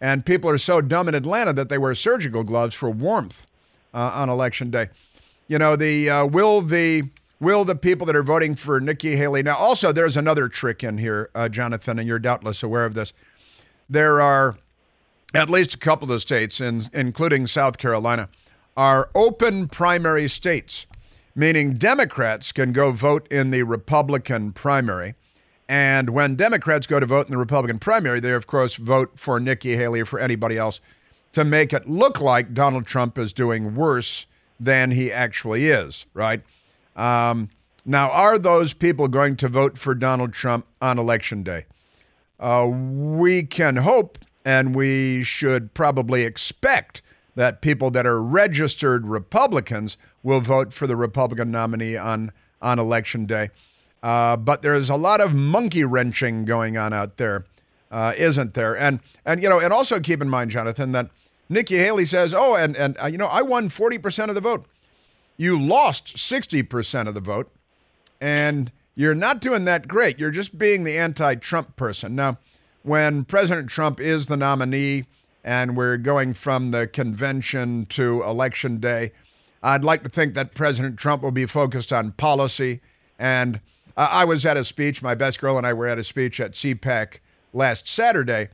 And 0.02 0.26
people 0.26 0.50
are 0.50 0.58
so 0.58 0.82
dumb 0.82 1.08
in 1.08 1.16
Atlanta 1.16 1.54
that 1.54 1.70
they 1.70 1.78
wear 1.78 1.94
surgical 1.94 2.44
gloves 2.44 2.74
for 2.74 2.90
warmth 2.90 3.46
uh, 3.94 4.12
on 4.14 4.30
election 4.30 4.72
day. 4.72 4.90
You 5.48 5.60
know, 5.60 5.76
the 5.76 6.10
uh, 6.10 6.26
will 6.26 6.62
the 6.62 7.04
will 7.40 7.66
the 7.66 7.76
people 7.76 8.06
that 8.08 8.16
are 8.16 8.24
voting 8.24 8.56
for 8.56 8.80
Nikki 8.80 9.16
Haley 9.16 9.44
now 9.44 9.58
also 9.58 9.92
there's 9.92 10.16
another 10.16 10.48
trick 10.48 10.84
in 10.84 10.98
here, 10.98 11.30
uh, 11.36 11.50
Jonathan, 11.50 12.00
and 12.00 12.08
you're 12.08 12.20
doubtless 12.20 12.64
aware 12.64 12.86
of 12.86 12.94
this. 12.94 13.14
There 13.90 14.22
are 14.22 14.58
at 15.34 15.50
least 15.50 15.74
a 15.74 15.78
couple 15.78 16.12
of 16.12 16.22
states, 16.22 16.60
in, 16.60 16.84
including 16.94 17.48
South 17.48 17.78
Carolina, 17.78 18.30
are 18.80 19.10
open 19.14 19.68
primary 19.68 20.30
states, 20.30 20.86
meaning 21.36 21.74
Democrats 21.74 22.54
can 22.54 22.72
go 22.72 22.94
vote 22.94 23.28
in 23.30 23.52
the 23.52 23.62
Republican 23.64 24.54
primary. 24.54 25.16
And 25.68 26.12
when 26.12 26.38
Democrats 26.38 26.88
go 26.88 26.98
to 26.98 27.06
vote 27.06 27.28
in 27.28 27.32
the 27.32 27.38
Republican 27.38 27.80
primary, 27.80 28.22
they, 28.22 28.32
of 28.32 28.48
course, 28.48 28.76
vote 28.76 29.20
for 29.20 29.38
Nikki 29.38 29.76
Haley 29.76 30.00
or 30.00 30.06
for 30.06 30.18
anybody 30.18 30.58
else 30.58 30.80
to 31.34 31.44
make 31.44 31.74
it 31.74 31.90
look 31.90 32.22
like 32.22 32.54
Donald 32.54 32.86
Trump 32.86 33.18
is 33.18 33.34
doing 33.34 33.76
worse 33.76 34.28
than 34.62 34.92
he 34.92 35.12
actually 35.12 35.68
is, 35.68 36.06
right? 36.14 36.42
Um, 36.96 37.50
now, 37.84 38.10
are 38.12 38.40
those 38.40 38.72
people 38.72 39.10
going 39.10 39.36
to 39.36 39.50
vote 39.50 39.78
for 39.78 39.94
Donald 39.94 40.32
Trump 40.32 40.66
on 40.82 40.98
election 40.98 41.44
day? 41.44 41.66
Uh, 42.40 42.66
we 42.72 43.44
can 43.44 43.76
hope 43.76 44.20
and 44.46 44.74
we 44.74 45.22
should 45.26 45.74
probably 45.74 46.24
expect 46.24 47.02
that 47.40 47.62
people 47.62 47.90
that 47.90 48.06
are 48.06 48.22
registered 48.22 49.08
Republicans 49.08 49.96
will 50.24 50.42
vote 50.42 50.74
for 50.74 50.88
the 50.88 50.96
Republican 50.98 51.50
nominee 51.50 51.96
on, 51.96 52.34
on 52.62 52.78
election 52.78 53.26
day. 53.26 53.50
Uh, 54.04 54.36
but 54.36 54.62
there's 54.62 54.90
a 54.90 54.98
lot 54.98 55.22
of 55.22 55.34
monkey 55.34 55.86
wrenching 55.86 56.44
going 56.44 56.76
on 56.76 56.92
out 56.92 57.16
there, 57.16 57.46
uh, 57.92 58.12
not 58.18 58.56
there? 58.56 58.78
And 58.78 59.00
and 59.24 59.42
you 59.42 59.48
know, 59.48 59.58
and 59.58 59.72
also 59.72 60.02
keep 60.02 60.22
in 60.22 60.28
mind, 60.28 60.52
Jonathan, 60.52 60.92
that 60.92 61.12
Nikki 61.48 61.78
Haley 61.78 62.06
says, 62.06 62.34
"Oh, 62.34 62.56
and 62.56 62.76
and 62.76 62.98
uh, 63.02 63.06
you 63.06 63.18
know, 63.18 63.28
I 63.28 63.42
won 63.42 63.70
40% 63.70 64.28
of 64.28 64.36
the 64.36 64.42
vote. 64.42 64.66
You 65.38 65.58
lost 65.58 66.18
60% 66.18 67.08
of 67.08 67.14
the 67.14 67.22
vote, 67.22 67.50
and 68.20 68.70
you're 68.96 69.16
not 69.16 69.40
doing 69.40 69.64
that 69.64 69.88
great. 69.88 70.20
You're 70.20 70.30
just 70.30 70.58
being 70.58 70.84
the 70.84 70.98
anti-Trump 70.98 71.78
person." 71.78 72.16
Now, 72.16 72.38
when 72.84 73.24
President 73.24 73.70
Trump 73.70 74.02
is 74.02 74.26
the 74.26 74.36
nominee, 74.36 75.06
and 75.50 75.76
we're 75.76 75.98
going 75.98 76.32
from 76.32 76.70
the 76.70 76.86
convention 76.86 77.88
to 77.88 78.22
election 78.22 78.80
day, 78.80 79.12
I'd 79.64 79.84
like 79.84 80.04
to 80.04 80.10
think 80.10 80.36
that 80.36 80.54
President 80.54 81.00
Trump 81.00 81.24
will 81.24 81.32
be 81.32 81.48
focused 81.48 81.92
on 81.92 82.12
policy 82.12 82.82
and 83.18 83.60
I 83.98 84.26
was 84.26 84.46
at 84.46 84.58
a 84.58 84.64
speech. 84.64 85.02
My 85.02 85.16
best 85.16 85.42
girl 85.42 85.58
and 85.58 85.66
I 85.66 85.74
were 85.74 85.88
at 85.88 85.98
a 85.98 86.04
speech 86.04 86.40
at 86.40 86.52
CPAC 86.52 87.16
last 87.52 87.88
Saturday, 87.88 88.50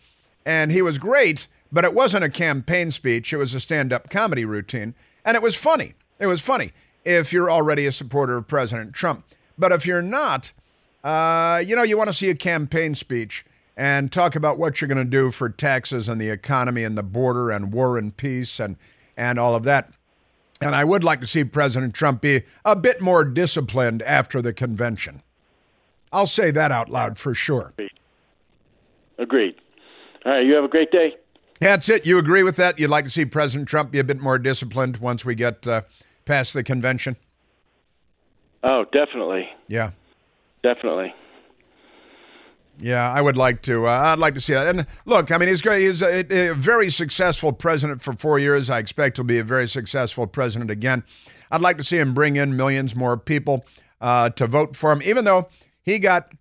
and 0.46 0.72
he 0.72 0.82
was 0.82 0.98
great, 0.98 1.48
but 1.70 1.84
it 1.84 1.94
wasn't 1.94 2.24
a 2.24 2.30
campaign 2.30 2.92
speech. 2.92 3.34
It 3.34 3.38
was 3.38 3.54
a 3.54 3.60
stand 3.60 3.92
up 3.92 4.10
comedy 4.10 4.46
routine, 4.46 4.96
and 5.26 5.36
it 5.36 5.44
was 5.44 5.54
funny. 5.54 5.94
It 6.18 6.28
was 6.28 6.40
funny 6.40 6.72
if 7.04 7.34
you're 7.34 7.52
already 7.52 7.86
a 7.86 7.92
supporter 7.92 8.38
of 8.38 8.48
President 8.48 8.94
Trump. 8.94 9.26
But 9.58 9.74
if 9.74 9.86
you're 9.86 10.02
not, 10.02 10.54
uh, 11.04 11.62
you 11.64 11.76
know, 11.76 11.84
you 11.84 11.98
want 11.98 12.08
to 12.08 12.14
see 12.14 12.30
a 12.30 12.36
campaign 12.36 12.96
speech 12.96 13.46
and 13.78 14.12
talk 14.12 14.36
about 14.36 14.58
what 14.58 14.80
you're 14.80 14.88
going 14.88 14.98
to 14.98 15.06
do 15.06 15.32
for 15.32 15.50
taxes 15.50 16.08
and 16.08 16.20
the 16.20 16.30
economy 16.30 16.84
and 16.84 16.98
the 16.98 17.04
border 17.04 17.52
and 17.52 17.74
war 17.74 17.98
and 17.98 18.16
peace 18.16 18.60
and, 18.60 18.78
and 19.18 19.38
all 19.38 19.56
of 19.56 19.64
that. 19.64 19.92
And 20.62 20.74
I 20.74 20.84
would 20.84 21.04
like 21.04 21.20
to 21.22 21.28
see 21.28 21.44
President 21.44 21.94
Trump 21.94 22.22
be 22.22 22.44
a 22.64 22.76
bit 22.76 23.02
more 23.02 23.26
disciplined 23.26 24.02
after 24.04 24.42
the 24.42 24.54
convention. 24.54 25.22
I'll 26.12 26.28
say 26.28 26.52
that 26.52 26.72
out 26.72 26.90
loud 26.90 27.18
for 27.18 27.34
sure. 27.34 27.74
Agreed. 29.18 29.56
All 30.26 30.32
right, 30.32 30.46
you 30.46 30.54
have 30.54 30.64
a 30.64 30.70
great 30.70 30.92
day. 30.92 31.16
That's 31.60 31.90
it. 31.90 32.06
You 32.06 32.18
agree 32.18 32.44
with 32.44 32.56
that? 32.56 32.80
You'd 32.80 32.90
like 32.90 33.06
to 33.06 33.12
see 33.12 33.26
President 33.26 33.68
Trump 33.68 33.92
be 33.92 34.00
a 34.00 34.04
bit 34.04 34.20
more 34.20 34.38
disciplined 34.38 34.98
once 34.98 35.24
we 35.24 35.36
get 35.36 35.66
uh, 35.68 35.82
past 36.26 36.54
the 36.54 36.64
convention? 36.64 37.16
Oh, 38.64 38.86
definitely. 38.92 39.48
Yeah. 39.68 39.92
Definitely. 40.64 41.14
Yeah, 42.80 43.10
I 43.12 43.22
would 43.22 43.38
like 43.38 43.62
to. 43.64 43.88
Uh, 43.88 43.92
I'd 43.92 44.20
like 44.20 44.34
to 44.34 44.42
see 44.42 44.54
that. 44.54 44.68
And 44.68 44.86
look, 45.06 45.32
I 45.32 45.38
mean, 45.38 45.48
he's 45.48 45.62
great. 45.62 45.82
He's 45.82 46.02
a, 46.02 46.50
a, 46.50 46.54
very 46.54 46.90
successful 46.90 47.54
president 47.54 48.02
for 48.02 48.14
four 48.14 48.38
years. 48.38 48.70
I 48.70 48.80
expect 48.80 49.18
he'll 49.18 49.24
be 49.24 49.40
a 49.40 49.44
very 49.44 49.68
successful 49.68 50.28
president 50.28 50.70
again. 50.70 51.04
I'd 51.52 51.62
like 51.62 51.78
to 51.78 51.84
see 51.84 51.98
him 51.98 52.14
bring 52.14 52.36
in 52.36 52.56
millions 52.56 52.96
more 52.96 53.18
people 53.18 53.66
uh, 54.02 54.30
to 54.32 54.48
vote 54.48 54.76
for 54.76 54.92
him, 54.92 55.02
even 55.04 55.24
though 55.24 55.48
he 55.82 56.00
got 56.00 56.34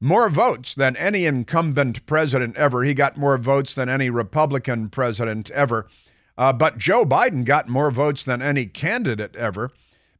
more 0.00 0.28
votes 0.28 0.74
than 0.74 0.96
any 0.96 1.24
incumbent 1.24 2.04
president 2.06 2.56
ever. 2.56 2.82
He 2.82 2.94
got 2.94 3.16
more 3.16 3.38
votes 3.38 3.74
than 3.74 3.88
any 3.88 4.10
Republican 4.10 4.88
president 4.88 5.50
ever. 5.50 5.86
Uh, 6.36 6.52
but 6.52 6.78
Joe 6.78 7.04
Biden 7.04 7.44
got 7.44 7.68
more 7.68 7.90
votes 7.90 8.24
than 8.24 8.42
any 8.42 8.66
candidate 8.66 9.34
ever 9.36 9.70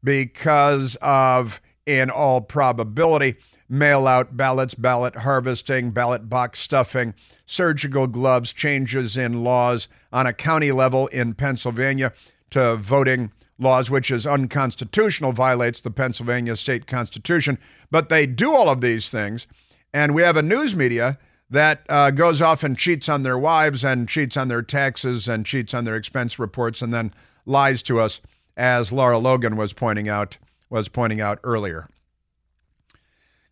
because 0.03 0.97
of, 1.03 1.61
in 1.85 2.09
all 2.09 2.41
probability, 2.41 3.37
mail 3.69 4.07
out 4.07 4.37
ballots, 4.37 4.75
ballot 4.75 5.17
harvesting, 5.17 5.91
ballot 5.91 6.29
box 6.29 6.61
stuffing, 6.61 7.15
surgical 7.47 8.07
gloves, 8.07 8.53
changes 8.53 9.17
in 9.17 9.43
laws 9.45 9.89
on 10.13 10.27
a 10.27 10.33
county 10.33 10.73
level 10.73 11.07
in 11.09 11.35
Pennsylvania 11.35 12.13
to 12.51 12.77
voting 12.77 13.33
laws, 13.59 13.91
which 13.91 14.11
is 14.11 14.27
unconstitutional, 14.27 15.33
violates 15.33 15.81
the 15.81 15.91
Pennsylvania 15.91 16.57
state 16.57 16.87
constitution. 16.87 17.59
But 17.91 18.09
they 18.09 18.27
do 18.27 18.55
all 18.55 18.69
of 18.69 18.81
these 18.81 19.11
things. 19.11 19.47
And 19.93 20.15
we 20.15 20.23
have 20.23 20.37
a 20.37 20.43
news 20.43 20.77
media 20.77 21.19
that 21.49 21.85
uh, 21.89 22.11
goes 22.11 22.43
off 22.43 22.63
and 22.63 22.77
cheats 22.77 23.09
on 23.09 23.23
their 23.23 23.39
wives 23.39 23.85
and 23.85 24.09
cheats 24.09 24.37
on 24.37 24.49
their 24.49 24.63
taxes 24.63 25.29
and 25.29 25.47
cheats 25.47 25.73
on 25.73 25.85
their 25.85 25.97
expense 25.97 26.39
reports 26.39 26.83
and 26.83 26.93
then 26.93 27.13
lies 27.45 27.83
to 27.85 28.01
us, 28.01 28.21
as 28.57 28.93
Lara 28.93 29.19
Logan 29.19 29.57
was 29.57 29.73
pointing 29.73 30.09
out 30.09 30.39
was 30.69 30.89
pointing 30.89 31.21
out 31.21 31.39
earlier. 31.45 31.89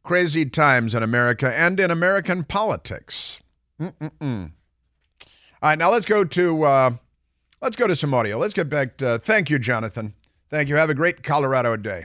Crazy 0.05 0.47
times 0.47 0.95
in 0.95 1.03
America 1.03 1.53
and 1.53 1.81
in 1.81 1.91
American 1.91 2.45
politics. 2.45 3.41
Mm-mm-mm. 3.81 4.53
All 5.63 5.71
right, 5.71 5.79
now 5.79 5.91
let's 5.91 6.07
go 6.07 6.25
to 6.25 6.63
uh, 6.63 6.91
let's 7.61 7.75
go 7.75 7.87
to 7.87 7.97
some 7.97 8.15
audio. 8.15 8.39
Let's 8.39 8.55
get 8.55 8.69
back. 8.69 8.99
To, 8.99 9.19
thank 9.19 9.51
you, 9.51 9.59
Jonathan. 9.59 10.15
Thank 10.51 10.69
you. 10.69 10.77
Have 10.77 10.91
a 10.91 10.95
great 10.95 11.23
Colorado 11.23 11.77
day. 11.77 12.05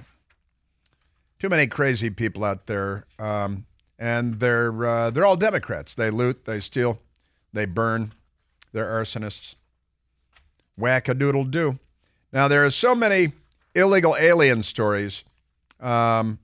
Too 1.40 1.50
many 1.50 1.68
crazy 1.68 2.10
people 2.10 2.44
out 2.44 2.66
there. 2.66 3.06
Um, 3.20 3.66
and 4.00 4.40
they're 4.40 4.86
uh, 4.86 5.10
they're 5.12 5.26
all 5.26 5.36
Democrats. 5.36 5.94
They 5.94 6.10
loot, 6.10 6.46
they 6.46 6.62
steal, 6.62 7.00
they 7.54 7.66
burn. 7.66 8.14
They're 8.72 8.88
arsonists. 8.88 9.56
Whack 10.78 11.10
a 11.10 11.14
doodle 11.14 11.44
do. 11.44 11.80
Now 12.32 12.48
there 12.48 12.64
are 12.64 12.72
so 12.72 12.96
many 12.96 13.34
illegal 13.76 14.16
alien 14.18 14.64
stories, 14.64 15.24
um, 15.80 16.40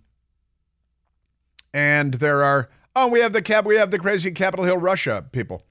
and 1.75 2.15
there 2.15 2.41
are 2.41 2.69
oh 2.95 3.05
we 3.05 3.19
have 3.19 3.33
the 3.33 3.41
cap 3.41 3.65
we 3.65 3.75
have 3.75 3.91
the 3.91 3.99
crazy 3.99 4.31
Capitol 4.31 4.65
Hill 4.65 4.77
Russia 4.77 5.25
people. 5.31 5.61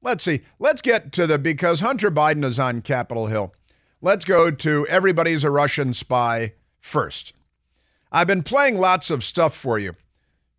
Let's 0.00 0.24
see. 0.24 0.42
Let's 0.58 0.80
get 0.80 1.12
to 1.12 1.26
the 1.26 1.36
because 1.36 1.80
Hunter 1.80 2.10
Biden 2.10 2.44
is 2.44 2.58
on 2.58 2.80
Capitol 2.80 3.26
Hill. 3.26 3.52
Let's 4.00 4.24
go 4.24 4.50
to 4.50 4.86
everybody's 4.86 5.44
a 5.44 5.50
Russian 5.50 5.92
spy 5.92 6.54
first. 6.78 7.34
I've 8.10 8.28
been 8.28 8.44
playing 8.44 8.78
lots 8.78 9.10
of 9.10 9.24
stuff 9.24 9.54
for 9.54 9.78
you. 9.78 9.96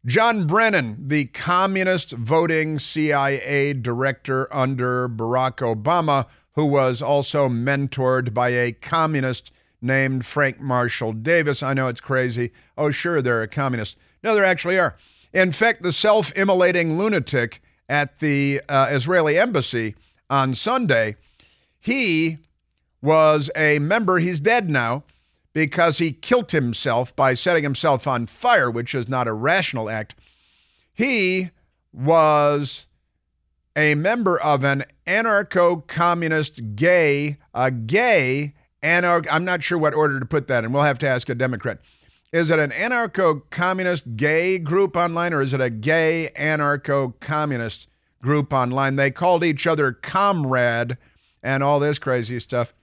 John 0.06 0.46
Brennan, 0.48 1.08
the 1.08 1.26
communist 1.26 2.12
voting 2.12 2.78
CIA 2.78 3.74
director 3.74 4.54
under 4.54 5.08
Barack 5.08 5.58
Obama, 5.58 6.28
who 6.54 6.66
was 6.66 7.02
also 7.02 7.48
mentored 7.48 8.34
by 8.34 8.50
a 8.50 8.74
communist 8.74 9.52
named 9.82 10.26
Frank 10.26 10.60
Marshall 10.60 11.14
Davis. 11.14 11.64
I 11.64 11.74
know 11.74 11.88
it's 11.88 12.02
crazy. 12.02 12.52
Oh, 12.78 12.92
sure, 12.92 13.22
they're 13.22 13.42
a 13.42 13.48
communist. 13.48 13.96
No, 14.24 14.36
there 14.36 14.44
actually 14.44 14.80
are. 14.80 14.96
In 15.34 15.52
fact, 15.52 15.82
the 15.82 15.92
self 15.92 16.32
immolating 16.36 16.98
lunatic 16.98 17.62
at 17.88 18.20
the 18.20 18.62
uh, 18.70 18.88
Israeli 18.90 19.38
embassy 19.38 19.96
on 20.30 20.54
Sunday, 20.54 21.16
he 21.80 22.38
was 23.02 23.50
a 23.56 23.80
member, 23.80 24.20
he's 24.20 24.40
dead 24.40 24.70
now, 24.70 25.04
because 25.54 25.98
he 25.98 26.12
killed 26.12 26.52
himself 26.52 27.16
by 27.16 27.34
setting 27.34 27.64
himself 27.64 28.08
on 28.08 28.26
fire, 28.26 28.70
which 28.70 28.96
is 28.96 29.10
not 29.10 29.28
a 29.28 29.34
rational 29.34 29.90
act. 29.90 30.16
He 30.94 31.50
was 31.92 32.86
a 33.76 33.96
member 33.96 34.40
of 34.40 34.64
an 34.64 34.84
anarcho 35.08 35.86
communist 35.88 36.76
gay, 36.76 37.38
a 37.54 37.72
gay 37.72 38.54
anarch, 38.82 39.28
I'm 39.30 39.46
not 39.46 39.64
sure 39.64 39.78
what 39.78 39.94
order 39.94 40.20
to 40.20 40.26
put 40.26 40.48
that 40.48 40.64
in. 40.64 40.72
We'll 40.72 40.84
have 40.84 41.00
to 41.00 41.10
ask 41.10 41.30
a 41.30 41.36
Democrat. 41.36 41.80
Is 42.32 42.50
it 42.50 42.60
an 42.60 42.72
anarcho 42.72 43.42
communist 43.50 44.16
gay 44.16 44.58
group 44.58 44.96
online 44.96 45.34
or 45.34 45.42
is 45.42 45.54
it 45.54 45.60
a 45.60 45.70
gay 45.70 46.32
anarcho 46.38 47.14
communist 47.20 47.88
group 48.22 48.54
online? 48.54 48.96
They 48.96 49.12
called 49.12 49.44
each 49.44 49.68
other 49.68 49.92
comrade 49.92 50.98
and 51.44 51.62
all 51.62 51.80
this 51.80 52.00
crazy 52.00 52.40
stuff. 52.40 52.74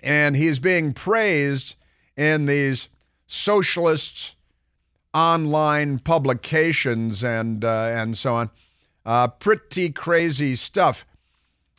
And 0.00 0.36
he's 0.36 0.60
being 0.60 0.92
praised 0.92 1.74
in 2.16 2.46
these 2.46 2.88
socialist 3.26 4.36
online 5.12 5.98
publications 5.98 7.24
and 7.24 7.64
uh, 7.64 7.88
and 7.92 8.16
so 8.16 8.34
on. 8.34 8.50
Uh, 9.04 9.28
pretty 9.28 9.90
crazy 9.90 10.54
stuff. 10.54 11.04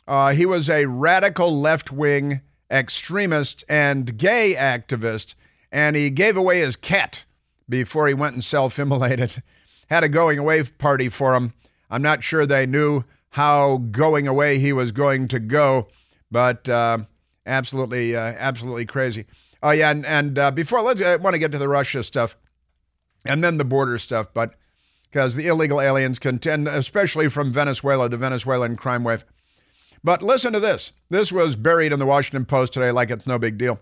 Uh, 0.06 0.32
he 0.32 0.44
was 0.44 0.68
a 0.68 0.86
radical 0.86 1.58
left 1.58 1.90
wing 1.90 2.40
extremist 2.70 3.64
and 3.68 4.18
gay 4.18 4.54
activist, 4.54 5.34
and 5.72 5.96
he 5.96 6.10
gave 6.10 6.36
away 6.36 6.60
his 6.60 6.76
cat 6.76 7.24
before 7.68 8.06
he 8.06 8.14
went 8.14 8.34
and 8.34 8.44
self 8.44 8.78
immolated. 8.78 9.42
Had 9.88 10.04
a 10.04 10.08
going 10.08 10.38
away 10.38 10.62
party 10.62 11.08
for 11.08 11.34
him. 11.34 11.54
I'm 11.90 12.02
not 12.02 12.22
sure 12.22 12.46
they 12.46 12.66
knew 12.66 13.04
how 13.30 13.78
going 13.78 14.28
away 14.28 14.58
he 14.58 14.72
was 14.72 14.92
going 14.92 15.28
to 15.28 15.38
go, 15.40 15.88
but 16.30 16.68
uh, 16.68 16.98
absolutely, 17.44 18.16
uh, 18.16 18.20
absolutely 18.38 18.86
crazy. 18.86 19.26
Oh 19.62 19.70
yeah, 19.70 19.90
and, 19.90 20.06
and 20.06 20.38
uh, 20.38 20.50
before 20.50 20.80
let's 20.82 21.02
I 21.02 21.16
want 21.16 21.34
to 21.34 21.38
get 21.38 21.52
to 21.52 21.58
the 21.58 21.68
Russia 21.68 22.02
stuff, 22.02 22.36
and 23.24 23.42
then 23.42 23.58
the 23.58 23.64
border 23.64 23.98
stuff, 23.98 24.28
but 24.32 24.54
because 25.10 25.34
the 25.34 25.46
illegal 25.46 25.80
aliens 25.80 26.18
contend, 26.18 26.68
especially 26.68 27.28
from 27.28 27.52
Venezuela, 27.52 28.08
the 28.08 28.16
Venezuelan 28.16 28.76
crime 28.76 29.04
wave. 29.04 29.24
But 30.02 30.22
listen 30.22 30.52
to 30.54 30.60
this. 30.60 30.92
This 31.10 31.30
was 31.30 31.54
buried 31.54 31.92
in 31.92 31.98
the 31.98 32.06
Washington 32.06 32.46
Post 32.46 32.72
today, 32.72 32.90
like 32.90 33.10
it's 33.10 33.26
no 33.26 33.38
big 33.38 33.58
deal. 33.58 33.78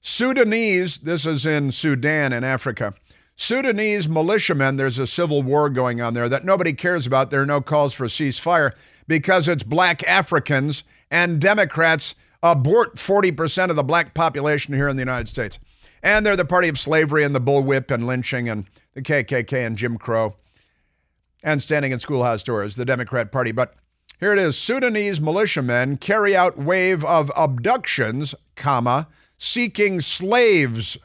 Sudanese, 0.00 0.98
this 0.98 1.26
is 1.26 1.44
in 1.44 1.72
Sudan 1.72 2.32
in 2.32 2.44
Africa. 2.44 2.94
Sudanese 3.36 4.08
militiamen, 4.08 4.76
there's 4.76 4.98
a 4.98 5.06
civil 5.06 5.42
war 5.42 5.70
going 5.70 6.00
on 6.00 6.14
there 6.14 6.28
that 6.28 6.44
nobody 6.44 6.72
cares 6.72 7.06
about. 7.06 7.30
There 7.30 7.42
are 7.42 7.46
no 7.46 7.60
calls 7.60 7.92
for 7.92 8.06
ceasefire 8.06 8.72
because 9.06 9.48
it's 9.48 9.62
black 9.62 10.02
Africans 10.08 10.82
and 11.10 11.40
Democrats 11.40 12.14
abort 12.42 12.96
40% 12.96 13.70
of 13.70 13.76
the 13.76 13.84
black 13.84 14.14
population 14.14 14.74
here 14.74 14.88
in 14.88 14.96
the 14.96 15.02
United 15.02 15.28
States. 15.28 15.58
And 16.02 16.24
they're 16.24 16.36
the 16.36 16.44
party 16.44 16.68
of 16.68 16.78
slavery 16.78 17.24
and 17.24 17.34
the 17.34 17.40
bullwhip 17.40 17.90
and 17.90 18.06
lynching 18.06 18.48
and 18.48 18.66
the 18.94 19.02
KKK 19.02 19.66
and 19.66 19.76
Jim 19.76 19.98
Crow 19.98 20.36
and 21.42 21.62
standing 21.62 21.92
in 21.92 22.00
schoolhouse 22.00 22.42
doors, 22.42 22.76
the 22.76 22.84
Democrat 22.84 23.30
Party. 23.30 23.52
But 23.52 23.74
here 24.20 24.32
it 24.32 24.38
is 24.38 24.56
Sudanese 24.58 25.20
militiamen 25.20 25.96
carry 25.96 26.36
out 26.36 26.58
wave 26.58 27.04
of 27.04 27.30
abductions, 27.36 28.34
comma, 28.56 29.08
seeking 29.38 30.00
slaves 30.00 30.98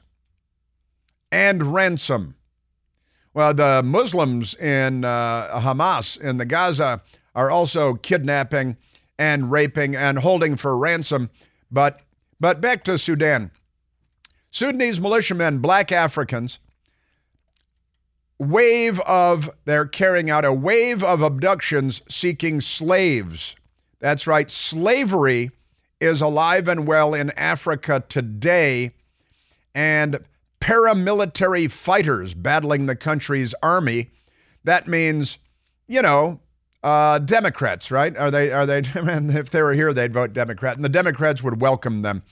and 1.31 1.73
ransom. 1.73 2.35
Well, 3.33 3.53
the 3.53 3.81
Muslims 3.83 4.53
in 4.55 5.05
uh, 5.05 5.59
Hamas 5.59 6.19
in 6.19 6.37
the 6.37 6.45
Gaza 6.45 7.01
are 7.33 7.49
also 7.49 7.95
kidnapping 7.95 8.77
and 9.17 9.51
raping 9.51 9.95
and 9.95 10.19
holding 10.19 10.55
for 10.55 10.77
ransom. 10.77 11.29
But 11.71 12.01
but 12.39 12.59
back 12.59 12.83
to 12.83 12.97
Sudan. 12.97 13.51
Sudanese 14.51 14.99
militiamen, 14.99 15.59
black 15.59 15.91
Africans, 15.91 16.59
wave 18.37 18.99
of 19.01 19.49
they're 19.65 19.87
carrying 19.87 20.29
out 20.29 20.45
a 20.45 20.53
wave 20.53 21.03
of 21.03 21.21
abductions 21.21 22.03
seeking 22.07 22.61
slaves. 22.61 23.55
That's 23.99 24.27
right, 24.27 24.51
slavery 24.51 25.51
is 26.03 26.21
alive 26.21 26.67
and 26.67 26.85
well 26.85 27.13
in 27.13 27.29
Africa 27.31 28.03
today 28.09 28.91
and 29.73 30.19
paramilitary 30.59 31.71
fighters 31.71 32.33
battling 32.33 32.85
the 32.85 32.95
country's 32.95 33.55
army. 33.63 34.11
That 34.65 34.87
means, 34.87 35.39
you 35.87 36.01
know, 36.01 36.41
uh, 36.83 37.19
Democrats, 37.19 37.89
right? 37.89 38.15
Are 38.17 38.29
they? 38.29 38.51
Are 38.51 38.65
they? 38.65 38.79
if 38.95 39.49
they 39.49 39.61
were 39.61 39.73
here, 39.73 39.93
they'd 39.93 40.13
vote 40.13 40.33
Democrat, 40.33 40.75
and 40.75 40.83
the 40.83 40.89
Democrats 40.89 41.41
would 41.41 41.61
welcome 41.61 42.01
them. 42.01 42.23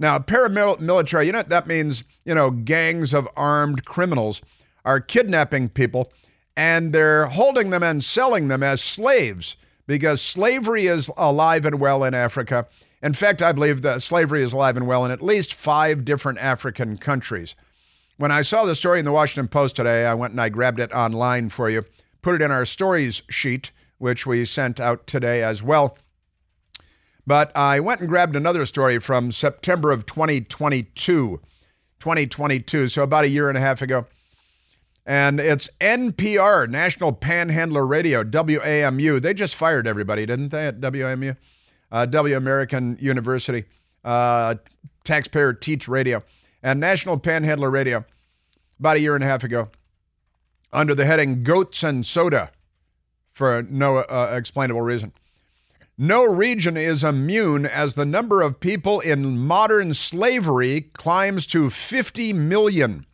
Now, 0.00 0.18
paramilitary, 0.18 1.26
you 1.26 1.32
know, 1.32 1.42
that 1.42 1.68
means 1.68 2.02
you 2.24 2.34
know 2.34 2.50
gangs 2.50 3.14
of 3.14 3.28
armed 3.36 3.84
criminals 3.84 4.42
are 4.84 5.00
kidnapping 5.00 5.68
people, 5.68 6.12
and 6.56 6.92
they're 6.92 7.26
holding 7.26 7.70
them 7.70 7.84
and 7.84 8.02
selling 8.02 8.48
them 8.48 8.64
as 8.64 8.82
slaves 8.82 9.56
because 9.86 10.20
slavery 10.20 10.86
is 10.86 11.10
alive 11.16 11.64
and 11.64 11.78
well 11.78 12.04
in 12.04 12.14
Africa. 12.14 12.66
In 13.04 13.12
fact, 13.12 13.42
I 13.42 13.52
believe 13.52 13.82
that 13.82 14.02
slavery 14.02 14.42
is 14.42 14.54
alive 14.54 14.78
and 14.78 14.86
well 14.86 15.04
in 15.04 15.10
at 15.10 15.20
least 15.20 15.52
five 15.52 16.06
different 16.06 16.38
African 16.38 16.96
countries. 16.96 17.54
When 18.16 18.30
I 18.30 18.40
saw 18.40 18.64
the 18.64 18.74
story 18.74 18.98
in 18.98 19.04
the 19.04 19.12
Washington 19.12 19.46
Post 19.46 19.76
today, 19.76 20.06
I 20.06 20.14
went 20.14 20.30
and 20.30 20.40
I 20.40 20.48
grabbed 20.48 20.80
it 20.80 20.90
online 20.90 21.50
for 21.50 21.68
you, 21.68 21.84
put 22.22 22.34
it 22.34 22.40
in 22.40 22.50
our 22.50 22.64
stories 22.64 23.22
sheet 23.28 23.72
which 23.98 24.26
we 24.26 24.46
sent 24.46 24.80
out 24.80 25.06
today 25.06 25.42
as 25.42 25.62
well. 25.62 25.98
But 27.26 27.54
I 27.54 27.78
went 27.78 28.00
and 28.00 28.08
grabbed 28.08 28.36
another 28.36 28.64
story 28.64 28.98
from 28.98 29.32
September 29.32 29.92
of 29.92 30.06
2022. 30.06 31.40
2022, 32.00 32.88
so 32.88 33.02
about 33.02 33.24
a 33.24 33.28
year 33.28 33.50
and 33.50 33.58
a 33.58 33.60
half 33.60 33.82
ago. 33.82 34.06
And 35.04 35.40
it's 35.40 35.68
NPR, 35.78 36.70
National 36.70 37.12
Panhandler 37.12 37.86
Radio, 37.86 38.24
WAMU. 38.24 39.20
They 39.20 39.34
just 39.34 39.54
fired 39.54 39.86
everybody, 39.86 40.24
didn't 40.24 40.48
they, 40.48 40.66
at 40.66 40.80
WAMU? 40.80 41.36
Uh, 41.94 42.04
w 42.06 42.36
American 42.36 42.98
University, 43.00 43.66
uh, 44.04 44.56
Taxpayer 45.04 45.52
Teach 45.52 45.86
Radio, 45.86 46.24
and 46.60 46.80
National 46.80 47.16
Panhandler 47.18 47.70
Radio 47.70 48.04
about 48.80 48.96
a 48.96 49.00
year 49.00 49.14
and 49.14 49.22
a 49.22 49.28
half 49.28 49.44
ago 49.44 49.68
under 50.72 50.92
the 50.92 51.06
heading 51.06 51.44
Goats 51.44 51.84
and 51.84 52.04
Soda 52.04 52.50
for 53.30 53.62
no 53.62 53.98
uh, 53.98 54.34
explainable 54.36 54.82
reason. 54.82 55.12
No 55.96 56.24
region 56.24 56.76
is 56.76 57.04
immune 57.04 57.64
as 57.64 57.94
the 57.94 58.04
number 58.04 58.42
of 58.42 58.58
people 58.58 58.98
in 58.98 59.38
modern 59.38 59.94
slavery 59.94 60.90
climbs 60.94 61.46
to 61.46 61.70
50 61.70 62.32
million. 62.32 63.06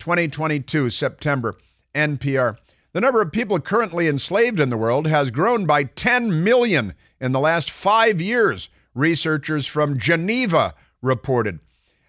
2022, 0.00 0.90
September, 0.90 1.56
NPR. 1.94 2.56
The 2.94 3.00
number 3.00 3.22
of 3.22 3.30
people 3.30 3.60
currently 3.60 4.08
enslaved 4.08 4.58
in 4.58 4.70
the 4.70 4.76
world 4.76 5.06
has 5.06 5.30
grown 5.30 5.66
by 5.66 5.84
10 5.84 6.42
million 6.42 6.94
in 7.22 7.30
the 7.30 7.40
last 7.40 7.70
five 7.70 8.20
years, 8.20 8.68
researchers 8.94 9.64
from 9.64 9.96
Geneva 9.96 10.74
reported. 11.00 11.60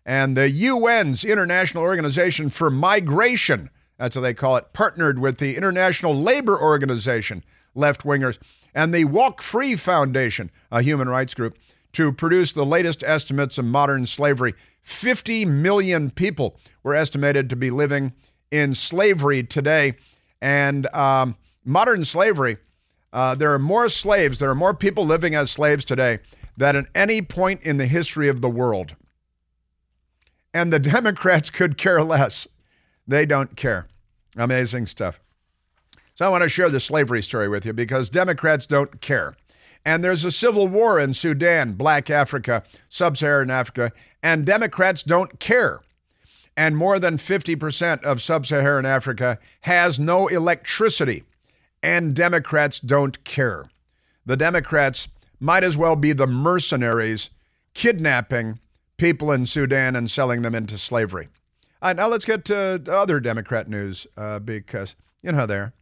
And 0.06 0.36
the 0.36 0.52
UN's 0.68 1.24
International 1.24 1.84
Organization 1.84 2.50
for 2.50 2.72
Migration, 2.72 3.70
that's 3.98 4.16
what 4.16 4.24
they 4.24 4.34
call 4.34 4.58
it, 4.58 4.74
partnered 4.74 5.20
with 5.20 5.38
the 5.38 5.56
International 5.56 6.16
Labor 6.16 6.60
Organization, 6.60 7.44
left 7.76 8.02
wingers, 8.02 8.40
and 8.74 8.92
the 8.92 9.06
Walk 9.06 9.44
Free 9.44 9.76
Foundation, 9.76 10.50
a 10.72 10.82
human 10.82 11.08
rights 11.08 11.36
group, 11.36 11.58
to 11.94 12.12
produce 12.12 12.52
the 12.52 12.66
latest 12.66 13.04
estimates 13.04 13.60
of 13.60 13.66
modern 13.66 14.08
slavery. 14.08 14.56
50 14.82 15.46
million 15.46 16.10
people 16.10 16.58
were 16.82 16.96
estimated 16.96 17.52
to 17.52 17.56
be 17.56 17.70
living 17.70 18.14
in 18.50 18.74
slavery 18.74 19.44
today. 19.44 19.94
And 20.42 20.88
um, 20.88 21.38
modern 21.64 22.04
slavery, 22.04 22.58
uh, 23.14 23.36
there 23.36 23.54
are 23.54 23.60
more 23.60 23.88
slaves, 23.88 24.40
there 24.40 24.50
are 24.50 24.56
more 24.56 24.74
people 24.74 25.06
living 25.06 25.36
as 25.36 25.52
slaves 25.52 25.86
today 25.86 26.20
than 26.58 26.76
at 26.76 26.88
any 26.94 27.22
point 27.22 27.62
in 27.62 27.78
the 27.78 27.86
history 27.86 28.28
of 28.28 28.42
the 28.42 28.50
world. 28.50 28.96
And 30.54 30.74
the 30.74 30.80
Democrats 30.98 31.50
could 31.50 31.78
care 31.78 32.04
less. 32.04 32.48
They 33.08 33.26
don't 33.26 33.56
care. 33.56 33.88
Amazing 34.36 34.88
stuff. 34.88 35.20
So 36.16 36.26
I 36.26 36.30
want 36.30 36.44
to 36.44 36.50
share 36.50 36.70
the 36.70 36.80
slavery 36.80 37.22
story 37.22 37.48
with 37.48 37.66
you 37.66 37.74
because 37.74 38.10
Democrats 38.10 38.66
don't 38.66 39.00
care. 39.00 39.36
And 39.86 40.04
there's 40.04 40.26
a 40.26 40.32
civil 40.32 40.68
war 40.68 41.00
in 41.00 41.14
Sudan, 41.14 41.74
Black 41.74 42.10
Africa, 42.10 42.64
Sub 42.88 43.18
Saharan 43.18 43.50
Africa, 43.50 43.92
and 44.22 44.46
Democrats 44.46 45.04
don't 45.04 45.40
care. 45.40 45.82
And 46.56 46.78
more 46.78 47.00
than 47.00 47.18
50% 47.18 48.04
of 48.04 48.22
Sub 48.22 48.46
Saharan 48.46 48.86
Africa 48.86 49.40
has 49.62 50.00
no 50.00 50.28
electricity, 50.28 51.24
and 51.84 52.16
Democrats 52.16 52.80
don't 52.80 53.24
care. 53.26 53.66
The 54.26 54.38
Democrats 54.38 55.10
might 55.40 55.66
as 55.66 55.76
well 55.76 55.98
be 55.98 56.14
the 56.14 56.26
mercenaries 56.26 57.30
kidnapping 57.74 58.60
people 58.98 59.32
in 59.32 59.46
Sudan 59.46 59.96
and 59.96 60.10
selling 60.10 60.42
them 60.42 60.56
into 60.56 60.78
slavery. 60.78 61.28
All 61.82 61.90
right, 61.90 61.96
now 61.96 62.08
let's 62.08 62.24
get 62.24 62.46
to 62.46 62.82
other 62.88 63.20
Democrat 63.20 63.70
news 63.70 64.08
uh, 64.16 64.40
because 64.40 64.96
you 65.22 65.34
know 65.34 65.46
are. 65.46 65.74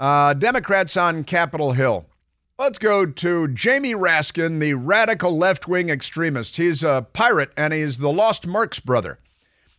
Uh, 0.00 0.34
Democrats 0.34 0.96
on 0.96 1.22
Capitol 1.22 1.72
Hill. 1.72 2.06
Let's 2.58 2.78
go 2.78 3.06
to 3.06 3.46
Jamie 3.46 3.94
Raskin, 3.94 4.58
the 4.58 4.74
radical 4.74 5.36
left 5.36 5.68
wing 5.68 5.90
extremist. 5.90 6.56
He's 6.56 6.82
a 6.82 7.06
pirate 7.12 7.52
and 7.56 7.72
he's 7.72 7.98
the 7.98 8.10
Lost 8.10 8.48
Marx 8.48 8.80
brother. 8.80 9.20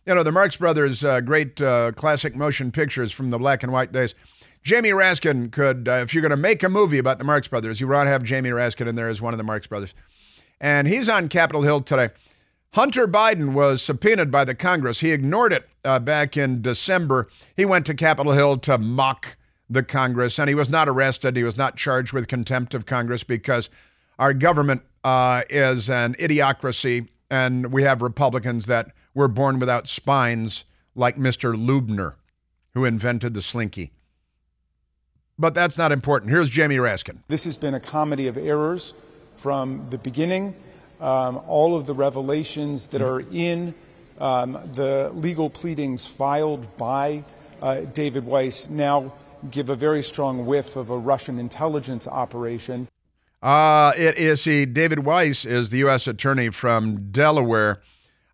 You 0.06 0.14
know, 0.14 0.22
the 0.22 0.32
Marx 0.32 0.56
Brothers, 0.56 1.04
uh, 1.04 1.20
great 1.20 1.60
uh, 1.60 1.92
classic 1.92 2.34
motion 2.34 2.72
pictures 2.72 3.12
from 3.12 3.28
the 3.28 3.38
black 3.38 3.62
and 3.62 3.70
white 3.70 3.92
days. 3.92 4.14
Jamie 4.62 4.90
Raskin 4.90 5.50
could, 5.50 5.88
uh, 5.88 5.92
if 6.02 6.12
you're 6.12 6.22
going 6.22 6.30
to 6.30 6.36
make 6.36 6.62
a 6.62 6.68
movie 6.68 6.98
about 6.98 7.18
the 7.18 7.24
Marx 7.24 7.48
Brothers, 7.48 7.80
you 7.80 7.92
ought 7.94 8.04
to 8.04 8.10
have 8.10 8.22
Jamie 8.22 8.50
Raskin 8.50 8.86
in 8.86 8.94
there 8.94 9.08
as 9.08 9.22
one 9.22 9.32
of 9.32 9.38
the 9.38 9.44
Marx 9.44 9.66
Brothers. 9.66 9.94
And 10.60 10.86
he's 10.86 11.08
on 11.08 11.28
Capitol 11.28 11.62
Hill 11.62 11.80
today. 11.80 12.10
Hunter 12.74 13.08
Biden 13.08 13.52
was 13.52 13.82
subpoenaed 13.82 14.30
by 14.30 14.44
the 14.44 14.54
Congress. 14.54 15.00
He 15.00 15.10
ignored 15.10 15.52
it 15.52 15.68
uh, 15.84 15.98
back 15.98 16.36
in 16.36 16.62
December. 16.62 17.28
He 17.56 17.64
went 17.64 17.86
to 17.86 17.94
Capitol 17.94 18.32
Hill 18.32 18.58
to 18.58 18.78
mock 18.78 19.36
the 19.68 19.82
Congress, 19.82 20.38
and 20.38 20.48
he 20.48 20.54
was 20.54 20.68
not 20.68 20.88
arrested. 20.88 21.36
He 21.36 21.42
was 21.42 21.56
not 21.56 21.76
charged 21.76 22.12
with 22.12 22.28
contempt 22.28 22.74
of 22.74 22.86
Congress 22.86 23.24
because 23.24 23.70
our 24.18 24.34
government 24.34 24.82
uh, 25.02 25.42
is 25.48 25.88
an 25.88 26.14
idiocracy, 26.14 27.08
and 27.30 27.72
we 27.72 27.82
have 27.82 28.02
Republicans 28.02 28.66
that 28.66 28.92
were 29.14 29.28
born 29.28 29.58
without 29.58 29.88
spines, 29.88 30.64
like 30.94 31.16
Mr. 31.16 31.56
Loebner, 31.56 32.14
who 32.74 32.84
invented 32.84 33.34
the 33.34 33.42
slinky. 33.42 33.92
But 35.40 35.54
that's 35.54 35.78
not 35.78 35.90
important. 35.90 36.30
Here's 36.30 36.50
Jamie 36.50 36.76
Raskin. 36.76 37.16
This 37.28 37.44
has 37.44 37.56
been 37.56 37.72
a 37.72 37.80
comedy 37.80 38.26
of 38.26 38.36
errors 38.36 38.92
from 39.36 39.86
the 39.88 39.96
beginning. 39.96 40.54
Um, 41.00 41.40
all 41.48 41.74
of 41.74 41.86
the 41.86 41.94
revelations 41.94 42.88
that 42.88 43.00
are 43.00 43.20
in 43.32 43.72
um, 44.18 44.58
the 44.74 45.10
legal 45.14 45.48
pleadings 45.48 46.04
filed 46.04 46.76
by 46.76 47.24
uh, 47.62 47.80
David 47.94 48.26
Weiss 48.26 48.68
now 48.68 49.14
give 49.50 49.70
a 49.70 49.76
very 49.76 50.02
strong 50.02 50.44
whiff 50.44 50.76
of 50.76 50.90
a 50.90 50.98
Russian 50.98 51.38
intelligence 51.38 52.06
operation. 52.06 52.86
Uh, 53.42 53.94
it 53.96 54.18
is 54.18 54.44
the 54.44 54.66
David 54.66 55.06
Weiss 55.06 55.46
is 55.46 55.70
the 55.70 55.78
U.S. 55.78 56.06
attorney 56.06 56.50
from 56.50 57.10
Delaware, 57.10 57.80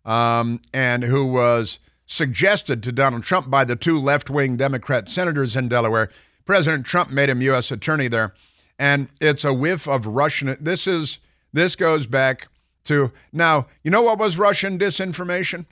um, 0.03 0.59
and 0.73 1.03
who 1.03 1.25
was 1.25 1.79
suggested 2.05 2.83
to 2.83 2.91
Donald 2.91 3.23
Trump 3.23 3.49
by 3.49 3.63
the 3.63 3.77
two 3.77 3.97
left-wing 3.97 4.57
Democrat 4.57 5.07
senators 5.07 5.55
in 5.55 5.69
Delaware. 5.69 6.09
President 6.47 6.85
Trump 6.85 7.11
made 7.11 7.29
him 7.29 7.41
U.S. 7.43 7.71
attorney 7.71 8.07
there, 8.07 8.33
and 8.79 9.09
it's 9.21 9.43
a 9.43 9.53
whiff 9.53 9.87
of 9.87 10.07
Russian. 10.07 10.57
This 10.59 10.87
is 10.87 11.19
this 11.53 11.75
goes 11.75 12.07
back 12.07 12.47
to 12.85 13.11
now. 13.31 13.67
You 13.83 13.91
know 13.91 14.01
what 14.01 14.17
was 14.17 14.39
Russian 14.39 14.79
disinformation? 14.79 15.65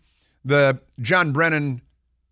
The 0.43 0.79
John 0.99 1.33
Brennan 1.33 1.81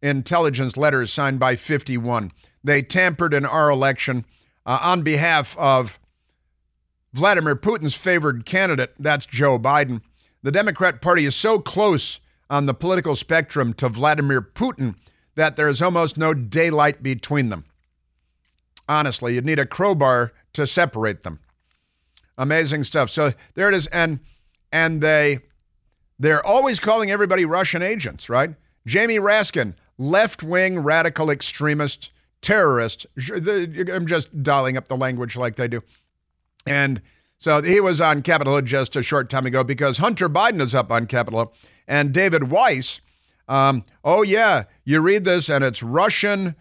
intelligence 0.04 0.78
letters 0.78 1.12
signed 1.12 1.40
by 1.40 1.56
51 1.56 2.32
they 2.64 2.82
tampered 2.82 3.34
in 3.34 3.46
our 3.46 3.70
election 3.70 4.26
uh, 4.66 4.80
on 4.82 5.02
behalf 5.02 5.58
of 5.58 6.00
Vladimir 7.12 7.56
Putin's 7.56 7.94
favored 7.94 8.46
candidate, 8.46 8.94
that's 8.98 9.26
Joe 9.26 9.60
Biden. 9.60 10.02
The 10.42 10.52
Democrat 10.52 11.02
Party 11.02 11.26
is 11.26 11.36
so 11.36 11.60
close 11.60 12.20
on 12.50 12.66
the 12.66 12.74
political 12.74 13.16
spectrum 13.16 13.74
to 13.76 13.90
Vladimir 13.90 14.42
Putin 14.42 14.96
that 15.36 15.56
there 15.56 15.68
is 15.68 15.82
almost 15.82 16.18
no 16.18 16.34
daylight 16.34 17.04
between 17.04 17.50
them. 17.50 17.66
Honestly, 18.88 19.36
you'd 19.36 19.46
need 19.46 19.60
a 19.60 19.66
crowbar 19.66 20.34
to 20.54 20.68
separate 20.68 21.24
them. 21.24 21.40
Amazing 22.38 22.84
stuff. 22.84 23.10
So 23.10 23.34
there 23.54 23.70
it 23.70 23.76
is, 23.76 23.88
and 23.88 24.20
and 24.72 25.02
they 25.02 25.40
they're 26.20 26.46
always 26.46 26.80
calling 26.80 27.12
everybody 27.12 27.46
Russian 27.46 27.82
agents, 27.82 28.30
right? 28.30 28.56
Jamie 28.86 29.18
Raskin, 29.20 29.76
left-wing 29.98 30.80
radical 30.80 31.30
extremist 31.30 32.12
terrorist. 32.42 33.06
I'm 33.18 34.08
just 34.08 34.44
dialing 34.44 34.78
up 34.78 34.88
the 34.88 34.98
language 34.98 35.36
like 35.36 35.56
they 35.56 35.68
do. 35.68 35.82
And 36.66 37.02
so 37.38 37.62
he 37.62 37.80
was 37.80 38.00
on 38.00 38.22
Capitol 38.22 38.54
Hill 38.56 38.62
just 38.62 38.96
a 38.96 39.02
short 39.02 39.30
time 39.30 39.46
ago 39.46 39.64
because 39.64 39.98
Hunter 39.98 40.30
Biden 40.30 40.62
is 40.62 40.76
up 40.76 40.92
on 40.92 41.08
Capitol 41.08 41.40
Hill. 41.40 41.54
And 41.88 42.14
David 42.14 42.50
Weiss, 42.50 43.02
um, 43.48 43.84
oh, 44.04 44.22
yeah, 44.22 44.64
you 44.86 45.02
read 45.02 45.26
this 45.26 45.50
and 45.50 45.64
it's 45.64 45.84
Russian, 45.84 46.56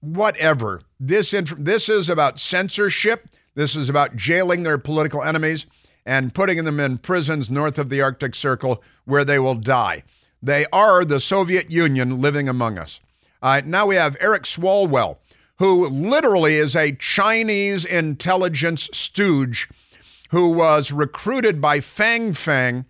whatever. 0.00 0.82
This, 1.00 1.32
inf- 1.32 1.56
this 1.58 1.88
is 1.88 2.08
about 2.08 2.38
censorship. 2.38 3.28
This 3.54 3.76
is 3.76 3.88
about 3.88 4.16
jailing 4.16 4.62
their 4.62 4.78
political 4.78 5.22
enemies 5.22 5.66
and 6.06 6.34
putting 6.34 6.64
them 6.64 6.80
in 6.80 6.98
prisons 6.98 7.50
north 7.50 7.78
of 7.78 7.90
the 7.90 8.00
Arctic 8.00 8.34
Circle 8.34 8.82
where 9.04 9.24
they 9.24 9.38
will 9.38 9.54
die. 9.54 10.02
They 10.42 10.66
are 10.72 11.04
the 11.04 11.20
Soviet 11.20 11.70
Union 11.70 12.20
living 12.20 12.48
among 12.48 12.78
us. 12.78 13.00
Uh, 13.42 13.62
now 13.64 13.86
we 13.86 13.96
have 13.96 14.16
Eric 14.20 14.44
Swalwell, 14.44 15.18
who 15.58 15.86
literally 15.88 16.54
is 16.54 16.76
a 16.76 16.92
Chinese 16.92 17.84
intelligence 17.84 18.88
stooge 18.92 19.68
who 20.30 20.50
was 20.50 20.92
recruited 20.92 21.60
by 21.60 21.80
Fang 21.80 22.32
Fang, 22.32 22.84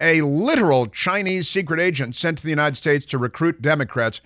a 0.00 0.22
literal 0.22 0.86
Chinese 0.86 1.48
secret 1.48 1.80
agent 1.80 2.14
sent 2.14 2.38
to 2.38 2.44
the 2.44 2.50
United 2.50 2.76
States 2.76 3.04
to 3.06 3.18
recruit 3.18 3.62
Democrats. 3.62 4.20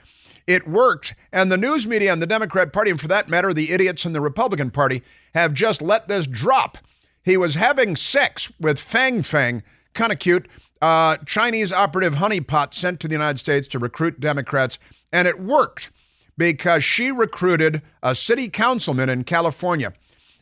It 0.51 0.67
worked, 0.67 1.15
and 1.31 1.53
the 1.53 1.57
news 1.57 1.87
media 1.87 2.13
and 2.13 2.21
the 2.21 2.27
Democrat 2.27 2.73
Party, 2.73 2.91
and 2.91 3.01
for 3.01 3.07
that 3.07 3.29
matter, 3.29 3.55
the 3.55 3.71
idiots 3.71 4.05
in 4.05 4.13
the 4.13 4.21
Republican 4.21 4.73
Party, 4.73 5.01
have 5.33 5.55
just 5.55 5.81
let 5.81 6.09
this 6.09 6.27
drop. 6.27 6.77
He 7.25 7.37
was 7.37 7.55
having 7.55 7.95
sex 7.95 8.51
with 8.59 8.81
Fang 8.81 9.23
Fang, 9.23 9.63
kind 9.95 10.11
of 10.11 10.19
cute, 10.19 10.49
uh, 10.83 11.19
Chinese 11.19 11.73
operative 11.73 12.17
honeypot 12.17 12.75
sent 12.75 12.99
to 12.99 13.07
the 13.07 13.15
United 13.15 13.39
States 13.39 13.69
to 13.69 13.79
recruit 13.79 14.19
Democrats. 14.19 14.81
And 15.13 15.29
it 15.29 15.41
worked 15.41 15.91
because 16.37 16.83
she 16.83 17.13
recruited 17.13 17.81
a 18.03 18.13
city 18.13 18.49
councilman 18.49 19.09
in 19.09 19.23
California 19.23 19.93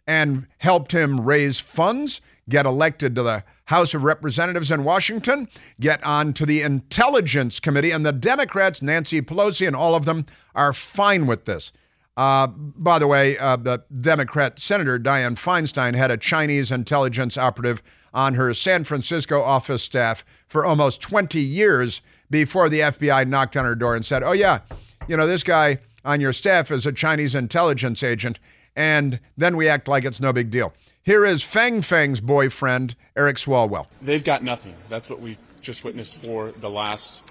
and 0.06 0.46
helped 0.56 0.92
him 0.92 1.20
raise 1.20 1.60
funds, 1.60 2.22
get 2.48 2.64
elected 2.64 3.14
to 3.14 3.22
the 3.22 3.44
House 3.68 3.92
of 3.92 4.02
Representatives 4.02 4.70
in 4.70 4.82
Washington, 4.82 5.46
get 5.78 6.02
on 6.02 6.32
to 6.32 6.46
the 6.46 6.62
Intelligence 6.62 7.60
Committee, 7.60 7.90
and 7.90 8.04
the 8.04 8.12
Democrats, 8.12 8.80
Nancy 8.80 9.20
Pelosi 9.20 9.66
and 9.66 9.76
all 9.76 9.94
of 9.94 10.06
them, 10.06 10.24
are 10.54 10.72
fine 10.72 11.26
with 11.26 11.44
this. 11.44 11.70
Uh, 12.16 12.46
by 12.46 12.98
the 12.98 13.06
way, 13.06 13.36
uh, 13.36 13.56
the 13.56 13.84
Democrat 13.92 14.58
Senator 14.58 14.98
Dianne 14.98 15.36
Feinstein 15.38 15.94
had 15.94 16.10
a 16.10 16.16
Chinese 16.16 16.72
intelligence 16.72 17.36
operative 17.36 17.82
on 18.14 18.34
her 18.34 18.54
San 18.54 18.84
Francisco 18.84 19.42
office 19.42 19.82
staff 19.82 20.24
for 20.48 20.64
almost 20.64 21.02
20 21.02 21.38
years 21.38 22.00
before 22.30 22.70
the 22.70 22.80
FBI 22.80 23.28
knocked 23.28 23.56
on 23.56 23.66
her 23.66 23.74
door 23.74 23.94
and 23.94 24.04
said, 24.04 24.22
Oh, 24.22 24.32
yeah, 24.32 24.60
you 25.06 25.16
know, 25.16 25.26
this 25.26 25.42
guy 25.42 25.78
on 26.06 26.22
your 26.22 26.32
staff 26.32 26.70
is 26.70 26.86
a 26.86 26.92
Chinese 26.92 27.34
intelligence 27.34 28.02
agent. 28.02 28.40
And 28.74 29.20
then 29.36 29.56
we 29.58 29.68
act 29.68 29.88
like 29.88 30.06
it's 30.06 30.20
no 30.20 30.32
big 30.32 30.50
deal. 30.50 30.72
Here 31.08 31.24
is 31.24 31.42
Fang 31.42 31.80
Fang's 31.80 32.20
boyfriend, 32.20 32.94
Eric 33.16 33.38
Swalwell. 33.38 33.86
They've 34.02 34.22
got 34.22 34.44
nothing. 34.44 34.74
That's 34.90 35.08
what 35.08 35.22
we 35.22 35.38
just 35.62 35.82
witnessed 35.82 36.18
for 36.18 36.50
the 36.50 36.68
last 36.68 37.22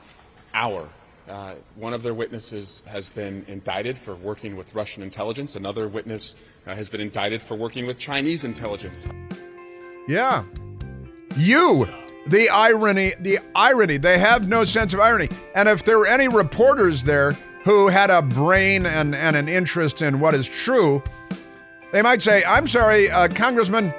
hour. 0.51 0.89
Uh, 1.29 1.53
one 1.75 1.93
of 1.93 2.01
their 2.01 2.15
witnesses 2.15 2.81
has 2.87 3.07
been 3.07 3.45
indicted 3.47 3.95
for 3.95 4.15
working 4.15 4.55
with 4.55 4.73
Russian 4.73 5.03
intelligence. 5.03 5.55
Another 5.55 5.87
witness 5.87 6.33
uh, 6.65 6.73
has 6.73 6.89
been 6.89 7.01
indicted 7.01 7.39
for 7.39 7.53
working 7.53 7.85
with 7.85 7.99
Chinese 7.99 8.43
intelligence. 8.43 9.07
Yeah. 10.07 10.43
You. 11.35 11.87
The 12.25 12.49
irony, 12.49 13.13
the 13.19 13.37
irony. 13.55 13.97
They 13.97 14.17
have 14.17 14.47
no 14.47 14.63
sense 14.63 14.91
of 14.93 15.01
irony. 15.01 15.29
And 15.53 15.69
if 15.69 15.83
there 15.83 15.99
were 15.99 16.07
any 16.07 16.27
reporters 16.27 17.03
there 17.03 17.33
who 17.63 17.89
had 17.89 18.09
a 18.09 18.23
brain 18.23 18.87
and, 18.87 19.13
and 19.13 19.35
an 19.35 19.47
interest 19.47 20.01
in 20.01 20.19
what 20.19 20.33
is 20.33 20.47
true, 20.47 21.03
they 21.91 22.01
might 22.01 22.21
say, 22.21 22.43
I'm 22.43 22.67
sorry, 22.67 23.09
uh, 23.09 23.27
Congressman, 23.29 23.93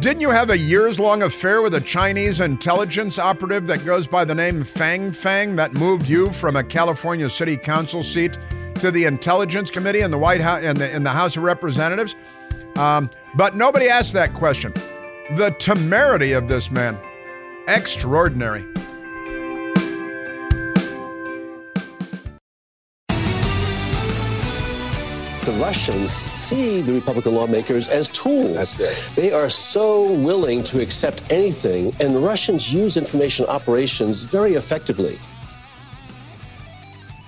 didn't 0.00 0.20
you 0.20 0.30
have 0.30 0.50
a 0.50 0.58
years 0.58 0.98
long 0.98 1.22
affair 1.22 1.62
with 1.62 1.74
a 1.74 1.80
Chinese 1.80 2.40
intelligence 2.40 3.18
operative 3.18 3.66
that 3.68 3.84
goes 3.84 4.06
by 4.06 4.24
the 4.24 4.34
name 4.34 4.64
Fang 4.64 5.12
Fang 5.12 5.56
that 5.56 5.74
moved 5.74 6.08
you 6.08 6.30
from 6.30 6.56
a 6.56 6.64
California 6.64 7.28
City 7.30 7.56
Council 7.56 8.02
seat 8.02 8.36
to 8.76 8.90
the 8.90 9.04
Intelligence 9.04 9.70
Committee 9.70 10.00
in 10.00 10.10
the 10.10 10.18
White 10.18 10.40
House 10.40 10.64
in 10.64 10.76
the, 10.76 10.90
in 10.90 11.02
the 11.02 11.10
House 11.10 11.36
of 11.36 11.42
Representatives? 11.42 12.16
Um, 12.76 13.10
but 13.34 13.54
nobody 13.54 13.88
asked 13.88 14.12
that 14.14 14.34
question. 14.34 14.72
The 15.36 15.54
temerity 15.58 16.32
of 16.32 16.48
this 16.48 16.70
man, 16.70 16.98
extraordinary. 17.68 18.64
The 25.44 25.52
Russians 25.52 26.12
see 26.12 26.82
the 26.82 26.92
Republican 26.92 27.34
lawmakers 27.34 27.88
as 27.88 28.08
tools. 28.10 28.78
They 29.14 29.32
are 29.32 29.50
so 29.50 30.12
willing 30.12 30.62
to 30.64 30.80
accept 30.80 31.22
anything, 31.32 31.94
and 32.00 32.14
the 32.14 32.20
Russians 32.20 32.72
use 32.72 32.96
information 32.96 33.46
operations 33.46 34.22
very 34.22 34.54
effectively. 34.54 35.18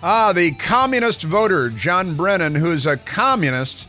Ah, 0.02 0.32
the 0.32 0.52
communist 0.52 1.22
voter, 1.22 1.70
John 1.70 2.14
Brennan, 2.14 2.54
who's 2.54 2.86
a 2.86 2.96
communist. 2.96 3.88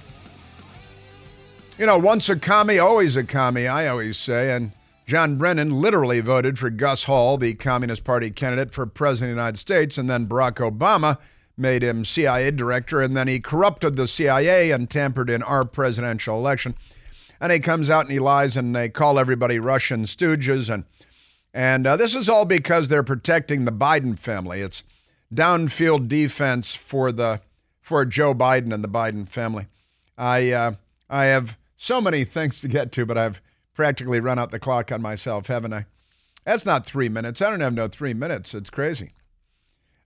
You 1.78 1.86
know, 1.86 1.98
once 1.98 2.30
a 2.30 2.38
commie, 2.38 2.80
always 2.80 3.16
a 3.16 3.24
commie, 3.24 3.68
I 3.68 3.88
always 3.88 4.18
say. 4.18 4.56
And 4.56 4.72
John 5.06 5.38
Brennan 5.38 5.70
literally 5.70 6.22
voted 6.22 6.58
for 6.58 6.70
Gus 6.70 7.04
Hall, 7.04 7.38
the 7.38 7.54
Communist 7.54 8.04
Party 8.04 8.32
candidate 8.32 8.74
for 8.74 8.86
President 8.86 9.32
of 9.32 9.36
the 9.36 9.42
United 9.42 9.58
States, 9.60 9.98
and 9.98 10.10
then 10.10 10.26
Barack 10.26 10.56
Obama 10.56 11.20
made 11.58 11.84
him 11.84 12.06
CIA 12.06 12.52
director, 12.52 13.02
and 13.02 13.16
then 13.16 13.28
he 13.28 13.40
corrupted 13.40 13.96
the 13.96 14.08
CIA 14.08 14.72
and 14.72 14.90
tampered 14.90 15.30
in 15.30 15.44
our 15.44 15.66
presidential 15.66 16.38
election. 16.38 16.76
And 17.40 17.52
he 17.52 17.60
comes 17.60 17.90
out 17.90 18.06
and 18.06 18.12
he 18.12 18.20
lies, 18.20 18.58
and 18.58 18.76
they 18.76 18.90
call 18.90 19.20
everybody 19.20 19.60
Russian 19.60 20.04
stooges, 20.04 20.74
and 20.74 20.86
and 21.54 21.88
uh, 21.88 21.96
this 21.96 22.16
is 22.16 22.28
all 22.28 22.44
because 22.44 22.90
they're 22.90 23.04
protecting 23.04 23.64
the 23.64 23.72
Biden 23.72 24.20
family. 24.20 24.60
It's 24.62 24.84
downfield 25.34 26.08
defense 26.08 26.76
for 26.76 27.12
the 27.12 27.42
for 27.82 28.04
Joe 28.06 28.34
Biden 28.34 28.74
and 28.74 28.84
the 28.84 28.90
Biden 28.90 29.28
family. 29.28 29.68
I 30.18 30.52
uh, 30.52 30.74
I 31.10 31.26
have 31.26 31.58
so 31.78 32.02
many 32.02 32.24
things 32.24 32.60
to 32.62 32.68
get 32.68 32.92
to, 32.94 33.06
but 33.06 33.18
I've 33.18 33.42
practically 33.74 34.20
run 34.20 34.40
out 34.40 34.52
the 34.52 34.60
clock 34.60 34.92
on 34.92 35.02
myself, 35.02 35.48
haven't 35.48 35.74
I? 35.74 35.86
That's 36.46 36.66
not 36.66 36.86
three 36.86 37.10
minutes. 37.10 37.42
I 37.42 37.50
don't 37.50 37.60
have 37.60 37.74
no 37.74 37.88
three 37.88 38.14
minutes. 38.14 38.54
It's 38.54 38.70
crazy. 38.70 39.12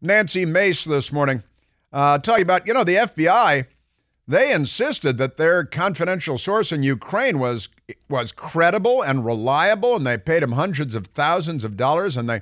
Nancy 0.02 0.45
Mace 0.45 0.86
this 0.86 1.12
morning 1.12 1.43
uh, 1.91 2.18
talking 2.20 2.43
about, 2.43 2.68
you 2.68 2.74
know, 2.74 2.84
the 2.84 2.95
FBI. 2.95 3.66
They 4.28 4.52
insisted 4.52 5.18
that 5.18 5.38
their 5.38 5.64
confidential 5.64 6.38
source 6.38 6.72
in 6.72 6.84
Ukraine 6.84 7.39
was 7.39 7.68
was 8.08 8.32
credible 8.32 9.02
and 9.02 9.26
reliable, 9.26 9.95
and 9.95 10.06
they 10.06 10.20
paid 10.20 10.43
him 10.43 10.52
hundreds 10.52 10.93
of 10.93 11.08
thousands 11.08 11.64
of 11.64 11.76
dollars, 11.76 12.16
and 12.16 12.30
they 12.30 12.41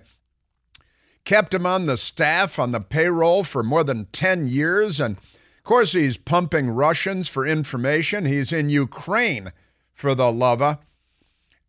kept 1.23 1.53
him 1.53 1.65
on 1.65 1.85
the 1.85 1.95
staff 1.95 2.59
on 2.59 2.71
the 2.71 2.81
payroll 2.81 3.45
for 3.45 3.63
more 3.63 3.85
than 3.85 4.07
ten 4.11 4.47
years. 4.47 4.99
And 4.99 5.15
of 5.15 5.63
course, 5.63 5.93
he's 5.93 6.17
pumping 6.17 6.69
Russians 6.69 7.29
for 7.29 7.47
information. 7.47 8.25
He's 8.25 8.51
in 8.51 8.69
Ukraine 8.69 9.53
for 9.93 10.13
the 10.13 10.29
lava, 10.29 10.79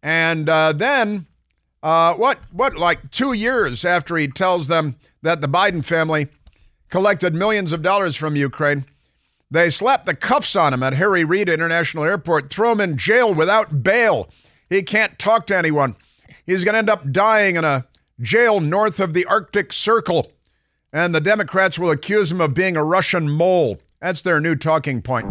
and 0.03 0.49
uh, 0.49 0.72
then 0.72 1.28
uh, 1.83 2.14
what? 2.14 2.39
What? 2.53 2.76
Like 2.76 3.11
two 3.11 3.33
years 3.33 3.85
after 3.85 4.16
he 4.16 4.29
tells 4.29 4.68
them 4.68 4.97
that 5.22 5.41
the 5.41 5.49
Biden 5.49 5.85
family 5.85 6.29
collected 6.89 7.35
millions 7.35 7.72
of 7.72 7.83
dollars 7.83 8.16
from 8.16 8.37
Ukraine. 8.37 8.85
They 9.51 9.70
slap 9.70 10.05
the 10.05 10.14
cuffs 10.14 10.57
on 10.57 10.74
him 10.74 10.83
at 10.83 10.95
Harry 10.95 11.24
Reid 11.24 11.49
International 11.49 12.05
Airport, 12.05 12.51
throw 12.51 12.72
him 12.72 12.81
in 12.81 12.99
jail 12.99 13.33
without 13.33 13.83
bail. 13.83 14.29
He 14.68 14.83
can't 14.83 15.18
talk 15.18 15.47
to 15.47 15.57
anyone. 15.57 15.97
He's 16.45 16.64
going 16.64 16.74
to 16.74 16.79
end 16.79 16.91
up 16.91 17.11
dying 17.11 17.57
in 17.57 17.64
a 17.64 17.87
jail 18.20 18.61
north 18.61 19.01
of 19.01 19.14
the 19.14 19.24
Arctic 19.24 19.72
Circle. 19.72 20.31
And 20.93 21.14
the 21.14 21.20
Democrats 21.20 21.79
will 21.79 21.91
accuse 21.91 22.31
him 22.31 22.41
of 22.41 22.55
being 22.55 22.76
a 22.76 22.85
Russian 22.85 23.31
mole. 23.31 23.79
That's 24.01 24.22
their 24.22 24.41
new 24.41 24.55
talking 24.55 25.03
point. 25.03 25.31